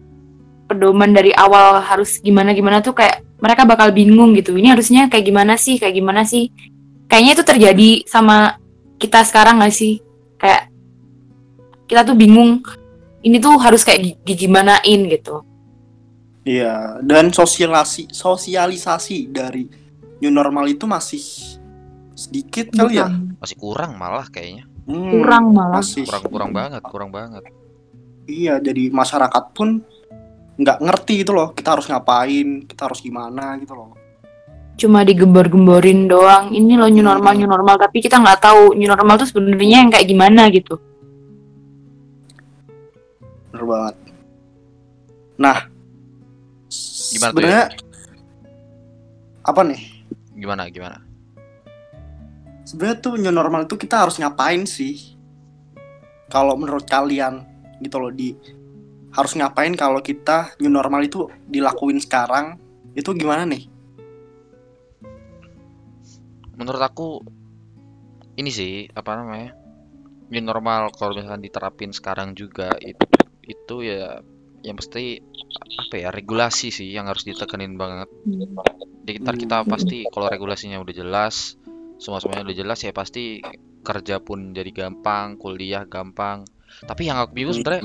pedoman 0.67 1.13
dari 1.13 1.37
awal 1.37 1.85
harus 1.85 2.17
gimana-gimana 2.25 2.81
tuh 2.81 2.97
kayak 2.97 3.21
mereka 3.39 3.69
bakal 3.69 3.93
bingung 3.93 4.33
gitu. 4.33 4.57
Ini 4.57 4.73
harusnya 4.73 5.13
kayak 5.13 5.25
gimana 5.29 5.55
sih? 5.61 5.77
Kayak 5.77 5.95
gimana 6.01 6.23
sih? 6.25 6.49
Kayaknya 7.07 7.33
itu 7.37 7.45
terjadi 7.45 7.91
sama 8.09 8.57
kita 8.97 9.21
sekarang 9.29 9.61
nggak 9.61 9.75
sih? 9.75 10.01
Kayak 10.41 10.73
kita 11.85 12.09
tuh 12.09 12.17
bingung. 12.17 12.65
Ini 13.23 13.39
tuh 13.39 13.55
harus 13.61 13.85
kayak 13.87 14.01
gi- 14.03 14.19
digimanain 14.25 15.01
gitu. 15.07 15.45
Iya, 16.43 16.99
dan 17.01 17.31
sosialisasi 17.31 18.11
sosialisasi 18.11 19.31
dari 19.31 19.63
new 20.19 20.31
normal 20.31 20.67
itu 20.67 20.91
masih 20.91 21.23
sedikit 22.13 22.75
kali 22.75 22.99
ya. 22.99 23.07
Masih 23.39 23.57
kurang 23.57 23.95
malah 23.95 24.27
kayaknya 24.27 24.67
Hmm, 24.83 25.23
kurang 25.23 25.55
malah. 25.55 25.79
masih. 25.79 26.03
kurang 26.03 26.25
kurang 26.27 26.51
banget 26.51 26.83
kurang 26.83 27.11
banget 27.11 27.47
Iya, 28.25 28.59
jadi 28.59 28.91
masyarakat 28.91 29.45
pun 29.51 29.83
nggak 30.55 30.79
ngerti 30.79 31.23
gitu 31.23 31.33
loh. 31.33 31.55
Kita 31.55 31.75
harus 31.75 31.87
ngapain, 31.87 32.67
kita 32.67 32.87
harus 32.87 32.99
gimana 32.99 33.55
gitu 33.59 33.75
loh. 33.75 33.95
cuma 34.73 35.05
digembor-gemborin 35.05 36.09
doang 36.09 36.49
ini 36.51 36.75
loh 36.75 36.89
new 36.89 37.05
normal 37.05 37.37
new 37.37 37.45
normal 37.47 37.77
tapi 37.77 38.01
kita 38.01 38.17
nggak 38.19 38.41
tahu 38.41 38.73
new 38.75 38.89
normal 38.89 39.15
tuh 39.15 39.29
sebenarnya 39.29 39.85
yang 39.85 39.93
kayak 39.93 40.09
gimana 40.09 40.49
gitu 40.49 40.75
Bener 43.53 43.63
banget. 43.63 43.97
Nah, 45.37 45.59
Gimana 47.13 47.31
tuh 47.31 47.37
sebenarnya 47.37 47.67
apa 49.43 49.61
nih? 49.67 49.83
gimana 50.33 50.63
gimana 50.73 50.99
Sebenarnya 52.63 52.99
tuh 53.03 53.15
new 53.19 53.35
normal 53.35 53.67
itu 53.67 53.75
kita 53.75 54.07
harus 54.07 54.17
ngapain 54.23 54.65
sih? 54.65 55.19
Kalau 56.31 56.55
menurut 56.57 56.87
kalian 56.89 57.45
gitu 57.83 57.99
loh 57.99 58.15
di 58.15 58.33
harus 59.13 59.37
ngapain 59.37 59.75
kalau 59.77 60.01
kita 60.01 60.57
new 60.63 60.73
normal 60.73 61.05
itu 61.05 61.29
dilakuin 61.51 62.01
sekarang 62.01 62.57
itu 62.97 63.13
gimana 63.13 63.45
nih? 63.45 63.69
menurut 66.63 66.79
aku 66.79 67.19
ini 68.39 68.51
sih 68.55 68.87
apa 68.93 69.19
namanya 69.19 69.51
new 70.31 70.45
normal 70.45 70.93
kalau 70.95 71.17
misalkan 71.17 71.43
diterapin 71.43 71.91
sekarang 71.91 72.39
juga 72.39 72.71
itu 72.79 73.05
itu 73.43 73.75
ya 73.83 74.23
yang 74.63 74.75
pasti 74.75 75.19
apa 75.53 75.95
ya 75.95 76.09
regulasi 76.09 76.71
sih 76.71 76.89
yang 76.89 77.05
harus 77.05 77.23
ditekenin 77.23 77.75
banget 77.75 78.09
jadi 79.03 79.17
ntar 79.21 79.35
kita 79.35 79.57
Hmm. 79.59 79.69
pasti 79.69 80.07
kalau 80.07 80.27
regulasinya 80.27 80.79
udah 80.79 80.95
jelas 80.95 81.59
semua 81.97 82.19
semuanya 82.19 82.43
udah 82.45 82.57
jelas 82.57 82.79
ya 82.79 82.91
pasti 82.91 83.43
kerja 83.81 84.19
pun 84.19 84.51
jadi 84.51 84.71
gampang 84.71 85.35
kuliah 85.37 85.83
gampang 85.85 86.47
tapi 86.81 87.07
yang 87.07 87.19
aku 87.19 87.31
bingung 87.33 87.53
sebenarnya 87.53 87.83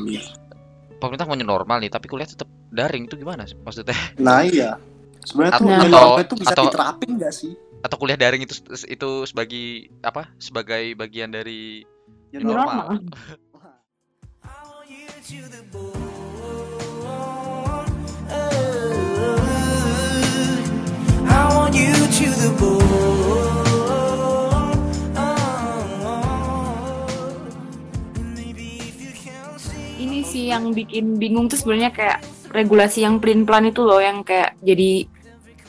pemerintah 0.98 1.26
mau 1.26 1.36
normal 1.36 1.78
nih 1.80 1.90
tapi 1.90 2.06
kuliah 2.06 2.26
tetap 2.26 2.46
daring 2.70 3.06
itu 3.06 3.16
gimana 3.16 3.44
sih 3.44 3.58
maksudnya 3.58 3.98
Nah 4.18 4.42
iya. 4.42 4.78
Sebenarnya 5.20 5.60
tuh 5.60 5.68
Atau- 5.68 6.18
itu 6.18 6.36
bisa 6.38 6.54
atau- 6.56 6.66
diterapin 6.66 7.10
nggak 7.18 7.34
sih? 7.36 7.54
atau 7.78 7.94
kuliah 7.96 8.18
daring 8.18 8.42
itu 8.42 8.58
itu 8.86 9.10
sebagai 9.24 9.66
apa 10.02 10.34
sebagai 10.38 10.98
bagian 10.98 11.30
dari 11.30 11.86
New 12.34 12.42
normal. 12.44 12.98
normal. 12.98 13.06
the 22.38 22.50
bone. 22.60 22.86
Ini 29.98 30.22
sih 30.24 30.54
yang 30.54 30.72
bikin 30.72 31.18
bingung 31.18 31.50
tuh 31.50 31.58
sebenarnya 31.58 31.90
kayak 31.90 32.18
regulasi 32.54 33.02
yang 33.04 33.18
pelin 33.18 33.44
pelan 33.44 33.68
itu 33.68 33.82
loh 33.82 33.98
yang 33.98 34.22
kayak 34.22 34.54
jadi 34.62 35.10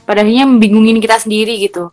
pada 0.04 0.20
akhirnya 0.20 0.46
membingungin 0.46 1.00
kita 1.00 1.18
sendiri 1.18 1.58
gitu 1.60 1.90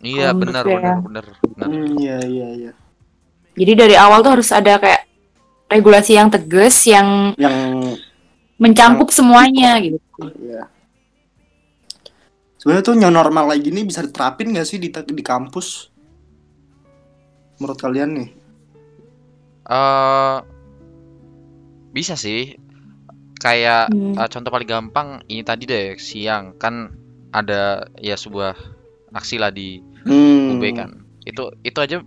Iya 0.00 0.32
Kalau 0.32 0.40
benar 0.40 0.64
menurut 0.64 0.80
benar 0.80 0.94
saya. 0.96 1.04
benar 1.04 1.24
benar. 1.44 1.66
Hmm, 1.68 1.88
iya 2.00 2.16
iya 2.24 2.48
iya. 2.56 2.72
jadi 3.52 3.72
dari 3.76 3.94
awal 3.94 4.24
tuh 4.24 4.32
harus 4.32 4.48
ada 4.48 4.80
kayak 4.80 5.04
regulasi 5.68 6.16
yang 6.16 6.32
tegas 6.32 6.76
yang 6.88 7.36
Yang 7.36 7.58
mencakup 8.56 9.08
semuanya 9.12 9.76
gitu 9.82 9.98
Iya. 10.40 10.62
Sebenarnya 12.60 12.84
tuh 12.84 12.96
new 13.00 13.08
normal 13.08 13.56
lagi 13.56 13.72
ini 13.72 13.88
bisa 13.88 14.04
diterapin 14.04 14.52
nggak 14.52 14.68
sih 14.68 14.76
di 14.76 14.92
di 14.92 15.24
kampus? 15.24 15.88
Menurut 17.56 17.80
kalian 17.80 18.20
nih? 18.20 18.28
Eh 19.64 20.36
bisa 21.96 22.20
sih. 22.20 22.60
Kayak 23.40 23.88
Hmm. 23.88 24.12
eh, 24.12 24.28
contoh 24.28 24.52
paling 24.52 24.68
gampang 24.68 25.24
ini 25.24 25.40
tadi 25.40 25.64
deh 25.64 25.96
siang 25.96 26.52
kan 26.60 26.92
ada 27.32 27.88
ya 27.96 28.20
sebuah 28.20 28.52
aksi 29.16 29.40
lah 29.40 29.48
di 29.48 29.80
Hmm. 30.04 30.60
UB 30.60 30.64
kan. 30.76 31.00
Itu 31.24 31.56
itu 31.64 31.80
aja 31.80 32.04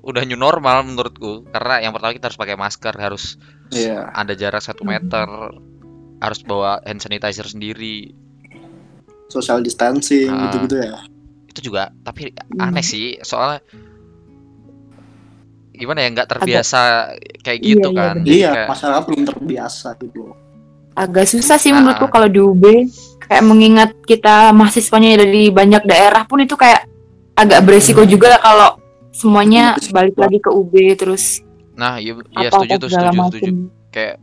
udah 0.00 0.22
new 0.24 0.40
normal 0.40 0.88
menurutku 0.88 1.44
karena 1.52 1.84
yang 1.84 1.92
pertama 1.92 2.16
kita 2.16 2.32
harus 2.32 2.40
pakai 2.40 2.56
masker, 2.56 2.96
harus 2.96 3.36
Iya. 3.76 4.08
ada 4.16 4.32
jarak 4.32 4.64
satu 4.64 4.88
Hmm. 4.88 4.96
meter, 4.96 5.28
harus 6.24 6.40
bawa 6.48 6.80
hand 6.88 7.04
sanitizer 7.04 7.44
sendiri. 7.44 8.16
Social 9.26 9.58
distancing 9.60 10.28
Ah. 10.28 10.48
gitu-gitu 10.48 10.76
ya. 10.80 10.98
itu 11.46 11.60
juga 11.64 11.88
tapi 12.00 12.30
Hmm. 12.52 12.68
aneh 12.68 12.80
sih 12.80 13.16
soalnya 13.20 13.64
gimana 15.72 15.98
ya 16.00 16.08
nggak 16.10 16.28
terbiasa 16.30 16.80
kayak 17.38 17.58
gitu 17.60 17.88
Iya, 17.88 17.92
iya, 17.92 18.00
kan 18.02 18.16
Iya, 18.18 18.50
kayak- 18.50 18.68
masyarakat 18.70 19.02
belum 19.04 19.22
terbiasa 19.26 19.88
gitu 19.98 20.18
loh. 20.22 20.36
agak 20.94 21.26
susah 21.26 21.56
sih 21.56 21.68
Ah. 21.68 21.76
menurutku 21.76 22.08
kalau 22.08 22.24
di 22.26 22.36
UB 22.38 22.64
kayak 23.20 23.42
mengingat 23.42 23.90
kita 24.02 24.48
mahasiswanya 24.50 25.16
dari 25.18 25.48
banyak 25.50 25.84
daerah 25.84 26.24
pun 26.24 26.40
itu 26.40 26.54
kayak 26.54 26.88
agak 27.34 27.60
beresiko 27.62 28.00
Hmm. 28.00 28.10
juga 28.10 28.36
kalau 28.38 28.80
semuanya 29.10 29.76
Beresiko. 29.76 29.92
balik 29.92 30.14
lagi 30.14 30.38
ke 30.38 30.50
UB 30.50 30.72
terus 30.94 31.44
nah 31.72 31.96
iya 31.96 32.12
iya 32.32 32.48
apa 32.48 32.56
setuju 32.58 32.74
tuh 32.78 32.88
setuju 32.90 33.16
setuju 33.30 33.52
kayak 33.90 34.16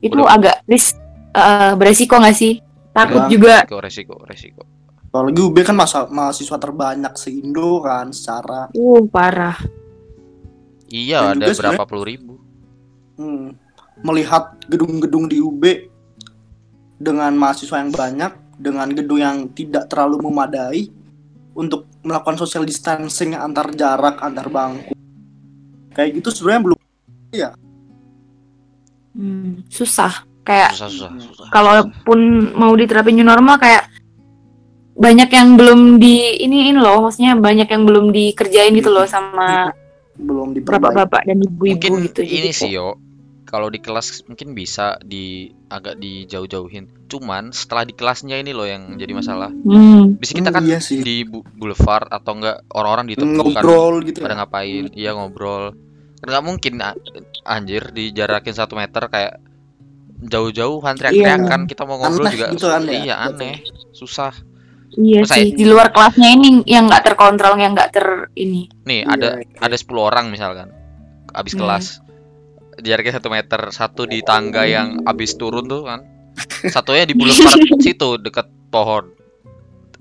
itu 0.00 0.14
Udah. 0.16 0.30
agak 0.32 0.56
ris 0.64 0.94
eh, 1.30 1.72
beresiko 1.74 2.14
nggak 2.16 2.34
sih 2.36 2.58
takut 2.94 3.26
Bang. 3.26 3.30
juga. 3.30 3.54
resiko 3.62 3.78
resiko 3.78 4.14
resiko. 4.26 4.62
Apalagi 5.10 5.42
UB 5.42 5.56
kan 5.66 5.74
masa 5.74 6.06
mahasiswa 6.06 6.54
terbanyak 6.54 7.18
se-Indo 7.18 7.82
kan 7.82 8.14
secara 8.14 8.70
uh 8.70 9.02
parah. 9.10 9.58
Iya 10.86 11.34
Dan 11.34 11.42
ada 11.42 11.50
berapa 11.50 11.82
puluh 11.82 12.06
ribu. 12.06 12.34
Hmm, 13.18 13.58
melihat 14.06 14.54
gedung-gedung 14.70 15.26
di 15.26 15.42
UB 15.42 15.62
dengan 17.02 17.34
mahasiswa 17.34 17.82
yang 17.82 17.90
banyak, 17.90 18.32
dengan 18.58 18.88
gedung 18.94 19.18
yang 19.18 19.36
tidak 19.50 19.90
terlalu 19.90 20.30
memadai 20.30 20.86
untuk 21.58 21.90
melakukan 22.06 22.38
social 22.38 22.62
distancing 22.62 23.34
antar 23.34 23.74
jarak 23.74 24.22
antar 24.22 24.46
bangku. 24.46 24.94
Kayak 25.90 26.22
gitu 26.22 26.28
sebenarnya 26.30 26.62
belum 26.70 26.78
Hmm, 29.10 29.66
susah 29.66 30.29
kayak 30.40 30.72
susah 30.72 30.88
susah 30.88 31.10
susah. 31.20 31.46
kalaupun 31.50 32.18
mau 32.54 32.72
diterapin 32.72 33.16
new 33.16 33.26
normal 33.26 33.56
kayak 33.56 33.86
banyak 34.94 35.30
yang 35.30 35.56
belum 35.56 35.96
di 35.96 36.40
ini 36.40 36.68
ini 36.68 36.76
loh 36.76 37.08
maksudnya 37.08 37.32
banyak 37.34 37.68
yang 37.68 37.82
belum 37.84 38.12
dikerjain 38.12 38.76
gitu 38.76 38.92
loh 38.92 39.08
sama 39.08 39.72
belum 40.20 40.52
diperbaiki. 40.52 40.84
bapak-bapak 40.84 41.22
dan 41.24 41.38
ibu-ibu 41.40 41.72
mungkin 41.72 41.92
gitu 42.12 42.20
ini 42.20 42.50
sih 42.52 42.72
yo. 42.76 43.00
Kalau 43.40 43.66
di 43.66 43.82
kelas 43.82 44.30
mungkin 44.30 44.54
bisa 44.54 44.94
di 45.02 45.50
agak 45.66 45.98
dijauh-jauhin. 45.98 47.10
Cuman 47.10 47.50
setelah 47.50 47.82
di 47.82 47.98
kelasnya 47.98 48.38
ini 48.38 48.54
loh 48.54 48.62
yang 48.62 48.94
jadi 48.94 49.10
masalah. 49.10 49.50
Hmm, 49.50 50.14
bisa 50.14 50.38
kita 50.38 50.54
Hmm, 50.54 50.56
kan 50.60 50.62
iya 50.70 50.78
sih. 50.78 51.02
di 51.02 51.26
bu- 51.26 51.42
boulevard 51.58 52.06
atau 52.14 52.38
enggak 52.38 52.62
orang-orang 52.70 53.10
di 53.10 53.18
kan 53.18 53.26
ngobrol 53.26 54.06
gitu. 54.06 54.22
pada 54.22 54.38
ya. 54.38 54.38
ngapain. 54.38 54.84
Iya 54.94 55.10
ngobrol. 55.18 55.74
Kan 56.22 56.26
nggak 56.30 56.44
mungkin 56.46 56.72
anjir 57.42 57.90
dijarakin 57.90 58.54
satu 58.54 58.78
meter 58.78 59.02
kayak 59.10 59.42
jauh-jauhan 60.20 60.94
teriak-teriakan 60.94 61.60
kita 61.64 61.82
mau 61.84 61.96
ngobrol 61.96 62.28
Aneh 62.28 62.34
juga. 62.36 62.46
gitu 62.52 62.66
kan 62.68 62.82
ya. 62.84 62.92
iya 63.00 63.14
aneh. 63.20 63.64
Susah. 63.92 64.32
Iya 64.90 65.22
Masa 65.22 65.34
sih 65.38 65.54
di 65.54 65.64
luar 65.64 65.94
kelasnya 65.94 66.28
ini 66.34 66.66
yang 66.66 66.90
nggak 66.90 67.06
terkontrol 67.06 67.54
yang 67.56 67.72
nggak 67.72 67.90
ter 67.94 68.06
ini. 68.34 68.66
Nih 68.84 69.06
Iya, 69.06 69.14
ada 69.14 69.28
iya. 69.38 69.58
ada 69.62 69.76
10 69.78 69.86
orang 69.96 70.26
misalkan 70.28 70.68
abis 71.30 71.54
Hmm. 71.54 71.60
kelas. 71.62 71.84
Jaraknya 72.80 73.12
satu 73.16 73.28
meter 73.30 73.60
satu 73.70 74.02
di 74.04 74.18
tangga 74.20 74.66
yang 74.66 75.06
abis 75.06 75.38
turun 75.38 75.64
tuh 75.64 75.86
kan. 75.86 76.02
Satunya 76.66 77.06
di 77.06 77.14
boulevard 77.14 77.60
situ 77.84 78.18
deket 78.18 78.50
pohon. 78.68 79.14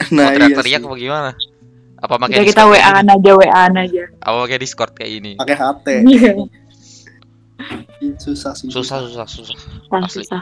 Mau 0.09 0.15
Nah, 0.15 0.31
iya 0.31 0.35
teriak-teriak 0.35 0.81
sih. 0.81 0.87
apa 0.87 0.95
gimana? 0.95 1.31
Apa 1.99 2.15
pakai 2.15 2.47
kita 2.47 2.63
wa 2.63 2.77
aja 2.79 3.31
wa 3.35 3.45
aja. 3.75 4.03
Apa 4.23 4.35
pakai 4.47 4.57
discord 4.57 4.95
kayak 4.95 5.11
ini? 5.19 5.31
Pakai 5.35 5.55
HT. 5.59 5.87
Susah 8.15 8.51
sih. 8.53 8.67
susah 8.67 9.03
susah 9.03 9.25
susah 9.25 9.57
susah 9.57 9.99
Asli. 9.99 10.23
susah 10.23 10.41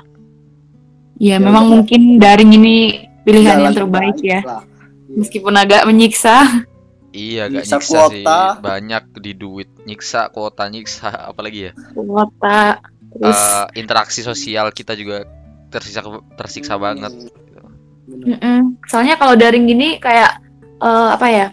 ya 1.17 1.35
Ya 1.35 1.35
memang 1.37 1.65
udah. 1.65 1.71
mungkin 1.75 2.01
daring 2.17 2.53
ini 2.53 2.75
pilihan 3.23 3.57
Jalan 3.57 3.63
yang 3.63 3.73
terbaik 3.75 4.17
ya 4.19 4.39
lah. 4.41 4.61
meskipun 5.09 5.53
agak 5.53 5.83
menyiksa 5.83 6.65
Iya, 7.09 7.49
gak 7.49 7.65
Nyiksa 7.65 7.75
nyiksa 7.75 8.01
sih. 8.11 8.23
Banyak 8.59 9.03
di 9.17 9.31
duit. 9.33 9.69
Nyiksa 9.81 10.29
kuota, 10.29 10.69
nyiksa 10.69 11.09
apalagi 11.31 11.65
ya? 11.65 11.73
kuota 11.89 12.77
terus 13.09 13.41
Eh, 13.41 13.65
interaksi 13.75 14.21
sosial 14.21 14.69
kita 14.69 14.93
juga 14.93 15.25
tersiksa 15.67 16.05
tersiksa 16.35 16.77
banget. 16.77 17.09
Bener. 18.05 18.37
Mm-mm. 18.37 18.77
Soalnya 18.85 19.17
kalau 19.17 19.33
daring 19.33 19.65
gini 19.65 19.97
kayak 19.97 20.37
eh, 20.77 21.09
apa 21.09 21.27
ya? 21.27 21.47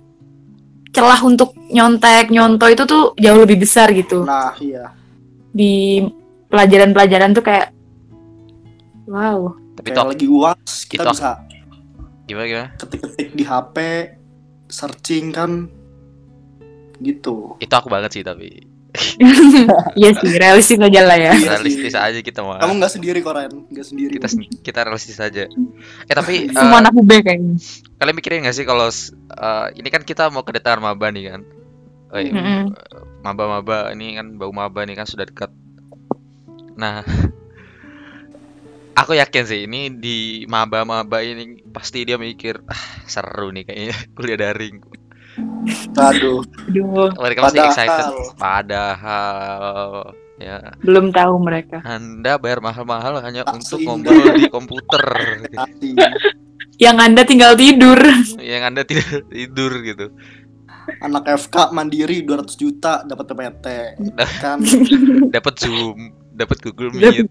Celah 0.92 1.18
untuk 1.22 1.56
nyontek, 1.66 2.28
nyontoh 2.28 2.68
itu 2.68 2.84
tuh 2.84 3.02
jauh 3.16 3.40
lebih 3.40 3.58
besar 3.58 3.88
gitu. 3.90 4.22
Nah, 4.22 4.52
iya. 4.60 4.92
Di 5.54 6.02
pelajaran-pelajaran 6.50 7.30
tuh 7.32 7.40
kayak 7.40 7.70
wow. 9.06 9.54
Tapi 9.74 9.88
Kayak 9.90 10.08
lagi 10.10 10.26
uas 10.26 10.58
kita 10.84 11.02
Gitu. 11.02 11.12
bisa 11.12 11.30
gimana 12.24 12.46
gimana? 12.46 12.68
ketik-ketik 12.74 13.28
di 13.32 13.44
HP, 13.44 13.76
searching 14.66 15.28
kan 15.28 15.68
gitu. 16.98 17.52
Itu 17.58 17.74
aku 17.74 17.86
banget 17.86 18.10
sih 18.12 18.22
tapi 18.22 18.48
Iya 19.98 20.14
sih, 20.14 20.30
realistis 20.32 20.78
aja 20.78 21.02
lah 21.02 21.18
ya. 21.18 21.34
Realistis 21.34 21.92
aja 21.92 22.14
kita 22.16 22.40
mah. 22.40 22.62
Kamu 22.62 22.78
nggak 22.78 22.92
sendiri 22.92 23.18
Koren, 23.20 23.66
nggak 23.66 23.82
sendiri. 23.84 24.12
Kita 24.16 24.30
kita 24.62 24.80
realistis 24.84 25.18
aja. 25.18 25.50
Eh 26.06 26.14
tapi 26.14 26.46
Semua 26.48 26.78
anak 26.78 26.94
UB 26.94 27.10
kayaknya. 27.10 27.58
kalian 27.98 28.14
mikirin 28.14 28.46
gak 28.46 28.54
sih 28.54 28.62
kalau 28.62 28.86
eh, 28.86 29.66
ini 29.74 29.88
kan 29.88 30.00
kita 30.00 30.30
mau 30.30 30.46
kedatangan 30.46 30.78
maba 30.80 31.10
nih 31.10 31.28
kan? 31.28 31.42
Oh, 32.14 32.20
iya, 32.22 32.31
Mm-mm. 32.31 32.64
maba-maba 33.27 33.90
ini 33.90 34.14
kan 34.14 34.38
bau 34.38 34.55
maba 34.55 34.87
nih 34.87 34.94
kan 34.94 35.03
sudah 35.03 35.27
dekat. 35.27 35.50
Nah, 36.79 37.03
aku 39.00 39.18
yakin 39.18 39.44
sih 39.44 39.61
ini 39.66 39.90
di 39.90 40.18
maba-maba 40.46 41.18
ini 41.20 41.59
pasti 41.74 42.07
dia 42.07 42.14
mikir 42.14 42.62
ah 42.70 42.83
seru 43.05 43.50
nih 43.50 43.66
kayaknya 43.66 43.96
kuliah 44.14 44.38
daring. 44.38 44.79
Aduh, 45.94 46.46
Aduh, 46.70 47.11
Mereka 47.18 47.40
pasti 47.42 47.59
Padahal. 47.59 47.70
excited. 47.74 48.07
Padahal 48.38 49.83
ya 50.38 50.59
belum 50.83 51.11
tahu 51.11 51.35
mereka. 51.42 51.83
Anda 51.83 52.38
bayar 52.38 52.62
mahal-mahal 52.62 53.18
hanya 53.22 53.42
Tak 53.42 53.59
untuk 53.59 53.83
ngobrol 53.83 54.35
di 54.35 54.46
komputer. 54.55 55.03
Yang 56.79 56.96
Anda 56.98 57.22
tinggal 57.27 57.59
tidur. 57.59 57.98
Yang 58.38 58.62
Anda 58.62 58.83
tidak 58.87 59.27
tidur 59.31 59.72
gitu. 59.83 60.07
Anak 61.00 61.24
FK 61.38 61.70
mandiri 61.70 62.20
200 62.20 62.54
juta 62.54 63.02
dapat 63.02 63.24
PPT. 63.26 63.66
Kan 64.38 64.58
Dapat 65.34 65.54
Zoom, 65.56 65.98
dapat 66.30 66.58
Google 66.60 66.92
Meet. 66.92 67.26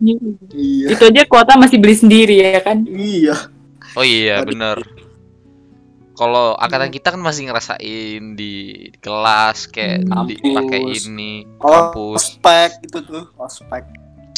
Iya. 0.49 0.87
Itu 0.89 1.03
aja 1.05 1.21
kuota 1.25 1.53
masih 1.53 1.77
beli 1.77 1.93
sendiri 1.93 2.35
ya 2.39 2.59
kan? 2.59 2.83
Iya. 2.83 3.35
Oh 3.93 4.01
iya, 4.01 4.41
bener. 4.41 4.81
Kalau 6.13 6.53
angkatan 6.53 6.89
kita 6.89 7.09
kan 7.09 7.19
masih 7.19 7.49
ngerasain 7.49 8.21
di, 8.33 8.53
di 8.87 8.99
kelas 8.99 9.65
kayak 9.65 10.05
Hmm. 10.05 10.29
dipakai 10.29 10.81
ini 10.85 11.41
Oh, 11.57 11.89
kampus. 11.89 12.37
ospek 12.37 12.85
itu 12.85 12.97
tuh, 13.01 13.25
ospek. 13.35 13.81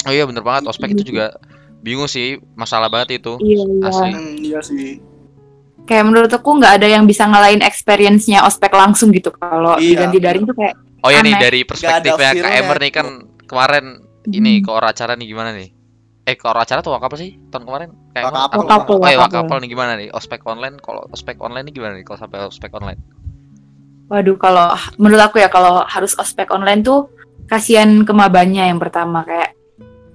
Oh 0.03 0.11
iya 0.11 0.23
bener 0.23 0.39
banget, 0.39 0.67
ospek 0.67 0.95
itu 0.95 1.03
juga 1.05 1.35
bingung 1.81 2.07
sih, 2.07 2.39
masalah 2.55 2.87
banget 2.87 3.19
itu. 3.19 3.35
Iya, 3.37 3.59
iya. 3.61 3.83
Asli. 3.85 4.09
Hmm, 4.09 4.35
iya 4.39 4.59
sih. 4.61 5.03
Kayak 5.85 6.03
menurut 6.09 6.31
aku 6.33 6.49
nggak 6.57 6.81
ada 6.81 6.87
yang 6.89 7.05
bisa 7.05 7.29
ngalahin 7.29 7.61
experience-nya 7.61 8.41
ospek 8.41 8.73
langsung 8.73 9.13
gitu. 9.13 9.29
Kalau 9.31 9.77
Iya. 9.77 10.09
diganti 10.09 10.17
daring 10.17 10.45
tuh 10.49 10.57
kayak 10.57 10.75
Oh 11.05 11.13
iya 11.13 11.21
nih 11.21 11.37
dari 11.37 11.61
perspektifnya 11.61 12.33
Kak 12.33 12.53
Emer 12.57 12.77
nih 12.81 12.91
kan 12.91 13.07
kemarin 13.45 14.01
ini 14.25 14.57
Hmm. 14.57 14.63
ke 14.65 14.69
orang 14.73 14.89
acara 14.89 15.13
nih 15.13 15.27
gimana 15.29 15.53
nih? 15.53 15.69
Eh 16.25 16.33
ke 16.33 16.45
acara 16.49 16.81
tuh 16.81 16.89
wakapel 16.97 17.17
sih 17.21 17.31
tahun 17.53 17.69
kemarin? 17.69 17.89
Emer, 18.17 18.25
Wakapel. 18.25 18.41
apa- 18.41 18.57
Wakapel, 18.57 18.95
wakapel. 18.97 19.21
wakapel 19.21 19.57
nih 19.61 19.69
gimana 19.69 19.91
nih? 19.93 20.09
Ospek 20.09 20.41
online 20.49 20.81
kalau 20.81 21.05
ospek 21.13 21.37
online 21.37 21.69
nih 21.69 21.73
gimana 21.77 21.93
nih 21.93 22.05
kalau 22.09 22.17
sampai 22.17 22.37
ospek 22.41 22.73
online? 22.73 22.97
Waduh, 24.09 24.37
kalau 24.37 24.73
menurut 24.97 25.21
aku 25.21 25.37
ya 25.37 25.49
kalau 25.49 25.85
harus 25.85 26.17
ospek 26.17 26.49
online 26.49 26.81
tuh 26.81 27.09
kasihan 27.45 28.01
ke 28.01 28.13
mabanya 28.13 28.65
yang 28.65 28.81
pertama 28.81 29.21
kayak 29.21 29.53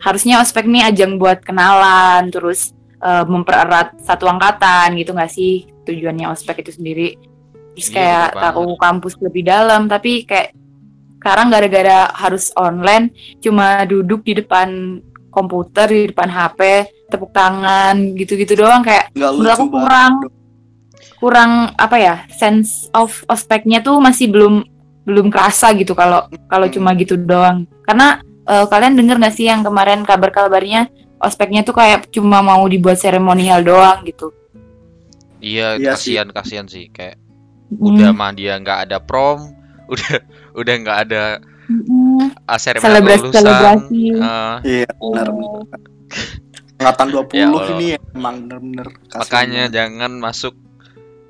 harusnya 0.03 0.43
ospek 0.43 0.67
nih 0.67 0.91
ajang 0.91 1.19
buat 1.19 1.47
kenalan 1.47 2.27
terus 2.35 2.75
eh, 3.01 3.25
mempererat 3.27 3.99
satu 4.01 4.29
angkatan 4.29 4.97
gitu 5.01 5.17
nggak 5.17 5.33
sih? 5.33 5.67
Tujuannya 5.89 6.31
ospek 6.31 6.63
itu 6.63 6.77
sendiri. 6.77 7.09
Terus 7.75 7.89
Iya, 7.91 7.95
kayak 7.97 8.29
tahu 8.37 8.65
kampus 8.77 9.15
lebih 9.23 9.43
dalam 9.47 9.87
tapi 9.87 10.27
kayak 10.27 10.53
sekarang 11.21 11.53
gara-gara 11.53 12.09
harus 12.17 12.49
online 12.57 13.13
cuma 13.45 13.85
duduk 13.85 14.25
di 14.25 14.41
depan 14.41 14.99
komputer 15.31 15.87
di 15.87 16.03
depan 16.11 16.27
HP 16.33 16.61
tepuk 17.09 17.31
tangan 17.31 18.17
gitu-gitu 18.17 18.59
doang. 18.59 18.83
Kayak 18.83 19.13
Menurut 19.15 19.53
aku 19.55 19.67
kurang 19.71 20.13
kurang 21.21 21.51
apa 21.77 21.97
ya 22.01 22.15
sense 22.33 22.89
of 22.97 23.13
ospeknya 23.29 23.85
tuh 23.85 24.01
masih 24.01 24.33
belum 24.33 24.65
belum 25.05 25.29
kerasa 25.29 25.73
gitu 25.77 25.93
kalau 25.93 26.25
kalau 26.49 26.67
Hmm. 26.69 26.75
cuma 26.75 26.91
gitu 26.97 27.15
doang. 27.17 27.69
Karena 27.85 28.21
eh, 28.49 28.67
kalian 28.67 28.99
denger 28.99 29.17
nggak 29.21 29.35
sih 29.37 29.47
yang 29.47 29.63
kemarin 29.63 30.03
kabar-kabarnya 30.03 30.91
ospeknya 31.21 31.61
tuh 31.61 31.73
kayak 31.73 32.09
cuma 32.09 32.41
mau 32.41 32.65
dibuat 32.65 32.97
seremonial 32.97 33.61
doang 33.61 34.03
gitu 34.03 34.33
Iya, 35.39 35.77
Iya 35.77 35.95
sih. 35.95 36.17
kasihan 36.17 36.29
kasihan 36.31 36.67
sih 36.67 36.89
kayak 36.89 37.17
udah 37.73 38.11
mah 38.11 38.29
dia 38.31 38.57
nggak 38.57 38.85
ada 38.85 38.99
prom, 38.99 39.57
udah 39.93 40.21
udah 40.55 40.75
nggak 40.77 40.99
ada 41.03 41.23
Hmm. 41.65 42.35
uh, 42.43 42.59
seremoni 42.59 42.83
Selebrasi- 42.83 43.23
lulusan. 43.23 43.39
selebrasi. 43.39 44.03
eh, 44.11 44.55
Iya, 44.67 44.91
benar 44.93 45.29
benar. 45.31 45.79
Angkatan 46.77 47.07
20 47.09 47.31
Ya 47.31 47.47
Allah. 47.47 47.67
ini 47.71 47.87
emang 48.11 48.37
bener-bener 48.43 48.87
kasihan 49.07 49.21
makanya 49.21 49.63
banget. 49.63 49.77
jangan 49.79 50.13
masuk 50.19 50.55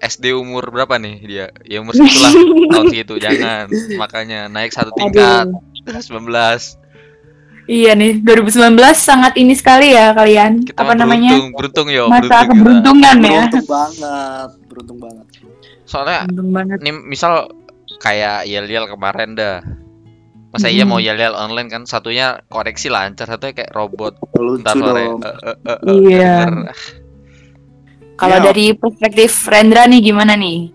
SD 0.00 0.24
umur 0.33 0.64
berapa 0.66 0.96
nih 0.96 1.14
dia? 1.20 1.46
Ya 1.62 1.79
umur 1.79 1.92
segitulah 1.92 2.33
tahun 2.72 2.85
segitu 2.88 3.14
jangan. 3.16 3.64
Makanya 3.94 4.48
naik 4.48 4.72
satu 4.72 4.90
tingkat. 4.90 5.44
Aduh. 5.87 6.00
19. 6.00 6.80
Iya 7.70 7.94
nih, 7.94 8.18
2019 8.18 8.74
sangat 8.92 9.33
ini 9.37 9.54
sekali 9.54 9.94
ya 9.94 10.11
kalian. 10.11 10.66
Kita 10.66 10.74
Apa 10.76 10.90
mah 10.90 10.96
namanya? 10.98 11.30
beruntung, 11.30 11.54
beruntung 11.54 11.87
yo, 11.88 12.04
Masa 12.04 12.18
beruntung 12.18 12.26
kita. 12.26 12.50
keberuntungan 12.50 13.16
ya. 13.16 13.30
beruntung 13.46 13.66
banget 13.68 14.50
beruntung 14.66 14.98
banget 14.98 15.26
Soalnya 15.85 16.18
Beruntung 16.24 16.50
banget. 16.50 16.78
nih 16.80 16.94
misal 16.96 17.33
kayak 17.96 18.42
Yel-Yel 18.44 18.87
kemarin 18.87 19.30
dah. 19.33 19.62
Masa 20.50 20.66
iya 20.66 20.83
Mhm. 20.83 20.90
mau 20.90 20.98
Yel-Yel 20.98 21.30
online 21.33 21.68
kan 21.68 21.83
satunya 21.85 22.42
koreksi 22.46 22.88
lancar, 22.88 23.22
satunya 23.24 23.54
kayak 23.54 23.70
robot. 23.70 24.18
lucu 24.33 24.61
Ntar 24.61 24.74
sore. 24.74 25.02
dong 25.04 25.20
eh, 25.20 25.30
eh, 25.30 25.46
eh, 25.46 25.78
eh, 25.78 25.78
Iya. 26.11 26.35
Kalau 28.16 28.37
Iya. 28.37 28.44
dari 28.44 28.66
perspektif 28.74 29.30
Rendra 29.46 29.87
nih 29.87 30.00
gimana 30.02 30.35
nih? 30.35 30.74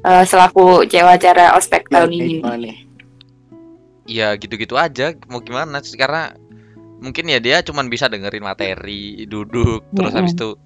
Eh, 0.00 0.24
selaku 0.24 0.82
cewek 0.84 1.14
acara 1.14 1.52
ospek 1.52 1.84
Ya, 1.84 1.92
tahun 1.94 2.10
ini. 2.10 2.40
gimana 2.40 2.56
nih 2.58 2.76
Ya 4.10 4.34
gitu-gitu 4.34 4.74
aja, 4.74 5.14
mau 5.26 5.38
gimana? 5.38 5.78
Karena 5.78 6.34
mungkin 6.98 7.24
ya 7.24 7.38
dia 7.38 7.62
cuman 7.62 7.86
bisa 7.86 8.06
dengerin 8.06 8.42
materi, 8.42 9.22
duduk, 9.24 9.86
terus 9.90 10.10
habis 10.12 10.34
itu 10.34 10.58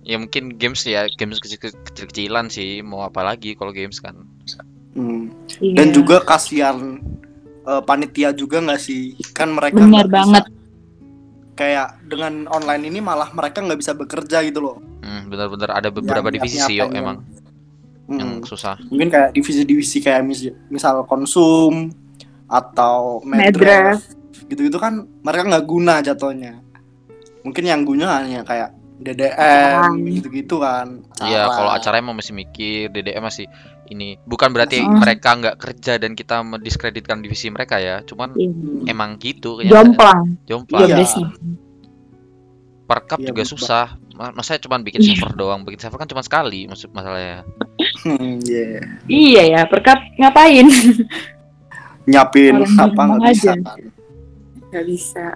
ya 0.00 0.16
mungkin 0.16 0.56
games 0.56 0.82
ya 0.82 1.06
games 1.12 1.36
kecil- 1.38 1.60
kecil-kecilan 1.84 2.48
sih 2.48 2.80
mau 2.80 3.04
apa 3.04 3.20
lagi 3.22 3.52
kalau 3.52 3.70
games 3.70 4.00
kan 4.00 4.16
Hmm. 4.90 5.28
Iya. 5.56 5.76
dan 5.76 5.86
juga 5.92 6.18
kasihan 6.20 6.98
eh, 7.62 7.82
panitia 7.84 8.32
juga 8.32 8.58
nggak 8.58 8.80
sih 8.80 9.14
kan 9.30 9.52
mereka 9.52 9.76
Benar 9.76 9.86
nggak 9.86 10.06
bisa- 10.08 10.16
banget. 10.16 10.44
kayak 11.52 11.88
dengan 12.02 12.48
online 12.48 12.88
ini 12.88 12.98
malah 12.98 13.28
mereka 13.30 13.60
nggak 13.60 13.76
bisa 13.76 13.92
bekerja 13.92 14.40
gitu 14.42 14.58
loh 14.58 14.76
hmm, 14.98 15.28
benar-benar 15.28 15.70
ada 15.70 15.92
beberapa 15.92 16.26
Yang 16.26 16.34
divisi 16.42 16.58
sih 16.58 16.74
yo 16.74 16.88
emang 16.90 17.20
Hmm. 18.02 18.18
yang 18.18 18.30
susah 18.42 18.80
mungkin 18.82 19.06
kayak 19.06 19.30
divisi-divisi 19.30 20.00
kayak 20.00 20.24
mis- 20.24 20.50
misal 20.66 21.04
konsum 21.04 21.92
atau 22.50 23.22
medref 23.22 24.02
gitu-gitu 24.50 24.76
kan 24.76 25.06
mereka 25.22 25.46
nggak 25.46 25.64
guna 25.64 26.02
jatuhnya 26.02 26.58
mungkin 27.40 27.64
yang 27.64 27.86
guna 27.86 28.20
hanya 28.20 28.42
kayak 28.42 28.74
DDM 29.00 29.96
gitu-gitu 30.12 30.60
kan 30.60 31.00
Iya, 31.22 31.48
kalau 31.48 31.72
acaranya 31.72 32.04
emang 32.04 32.20
masih 32.20 32.36
mikir, 32.36 32.92
DDM 32.92 33.24
masih 33.24 33.48
ini. 33.88 34.20
Bukan 34.22 34.52
berarti 34.52 34.76
Mm. 34.78 35.00
mereka 35.00 35.36
nggak 35.36 35.56
kerja 35.56 35.96
dan 35.96 36.12
kita 36.12 36.40
mendiskreditkan 36.40 37.20
divisi 37.20 37.48
mereka 37.48 37.76
ya. 37.76 38.04
Cuman 38.04 38.36
Iya. 38.36 38.52
emang 38.86 39.16
gitu 39.16 39.56
kenyataan. 39.56 39.72
Jomplang. 39.88 40.20
Jomplang. 40.44 40.80
Iya, 40.80 40.86
Iya. 40.86 40.96
udah 40.96 41.08
sih. 41.08 41.26
Per 42.84 42.98
cup 43.06 43.18
Iya, 43.20 43.28
juga 43.28 43.42
betul. 43.42 43.52
susah. 43.56 43.86
Ma- 44.12 44.32
Masa 44.32 44.60
cuma 44.60 44.76
bikin 44.78 45.00
Iya. 45.00 45.08
server 45.16 45.32
doang? 45.34 45.60
Bikin 45.64 45.80
server 45.80 45.96
kan 45.96 46.08
cuma 46.08 46.20
sekali 46.20 46.68
maksud 46.68 46.92
masalahnya. 46.92 47.40
Hmm, 48.04 48.36
iya. 48.44 48.84
Iya 49.06 49.42
ya, 49.48 49.60
perkap 49.64 49.96
ngapain? 50.16 50.68
nyapin 52.10 52.58
Orang 52.58 52.74
apa 52.76 53.02
nggak 53.06 53.20
bisa 53.28 53.52
aja. 53.52 53.62
kan 53.62 53.78
Gak 54.70 54.86
bisa. 54.86 55.26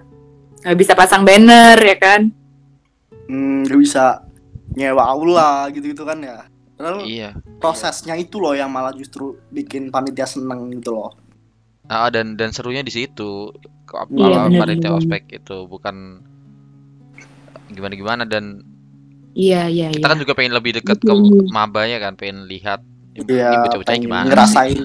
Gak 0.61 0.75
bisa 0.75 0.91
pasang 0.93 1.21
banner 1.21 1.75
ya 1.77 1.95
kan? 1.95 2.21
Hmm, 3.25 3.63
nggak 3.63 3.79
bisa 3.79 4.23
nyewa 4.71 5.03
aula 5.05 5.51
gitu-gitu 5.69 6.03
kan 6.03 6.19
ya 6.19 6.45
Padahal 6.71 7.01
Iya. 7.01 7.31
prosesnya 7.57 8.13
itu 8.13 8.35
loh 8.35 8.51
yang 8.51 8.67
malah 8.67 8.91
justru 8.91 9.39
bikin 9.49 9.87
panitia 9.87 10.23
seneng 10.25 10.67
gitu 10.73 10.91
loh 10.93 11.15
Nah, 11.83 12.09
dan 12.09 12.33
dan 12.33 12.49
serunya 12.49 12.81
di 12.81 12.89
situ. 12.89 13.53
Kalau 13.85 14.09
Iya, 14.09 14.49
panitia 14.51 14.89
ospek 14.91 15.29
itu 15.31 15.65
bukan 15.65 16.25
gimana-gimana 17.67 18.23
dan 18.23 18.65
Iya, 19.31 19.67
iya, 19.67 19.85
iya. 19.85 19.93
kita 19.93 20.07
kan 20.07 20.17
juga 20.17 20.31
pengen 20.31 20.55
lebih 20.55 20.71
dekat 20.73 20.95
ke 20.97 21.11
mabanya 21.49 21.99
kan, 21.99 22.15
pengen 22.15 22.47
lihat 22.47 22.79
ini 23.13 23.27
Iya, 23.29 23.51
bocah-bocahnya 23.61 23.99
gimana. 24.01 24.25
ngerasain 24.25 24.79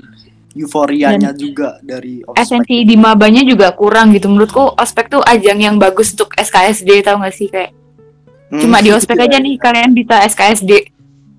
euforianya 0.53 1.31
juga 1.33 1.79
dari 1.81 2.21
ospek. 2.23 2.41
Esensi 2.41 2.83
di 2.83 2.97
mabanya 2.99 3.43
juga 3.43 3.71
kurang 3.73 4.11
gitu. 4.11 4.27
Menurutku 4.27 4.75
ospek 4.75 5.07
tuh 5.09 5.23
ajang 5.23 5.59
yang 5.59 5.77
bagus 5.79 6.15
untuk 6.15 6.35
SKSD 6.35 7.03
tau 7.03 7.19
gak 7.19 7.35
sih 7.35 7.47
kayak 7.47 7.71
Hmm, 8.51 8.59
cuma 8.59 8.83
di 8.83 8.91
ospek 8.91 9.15
iya, 9.15 9.31
aja 9.31 9.37
nih 9.39 9.55
kalian 9.63 9.95
bisa 9.95 10.27
SKSD 10.27 10.91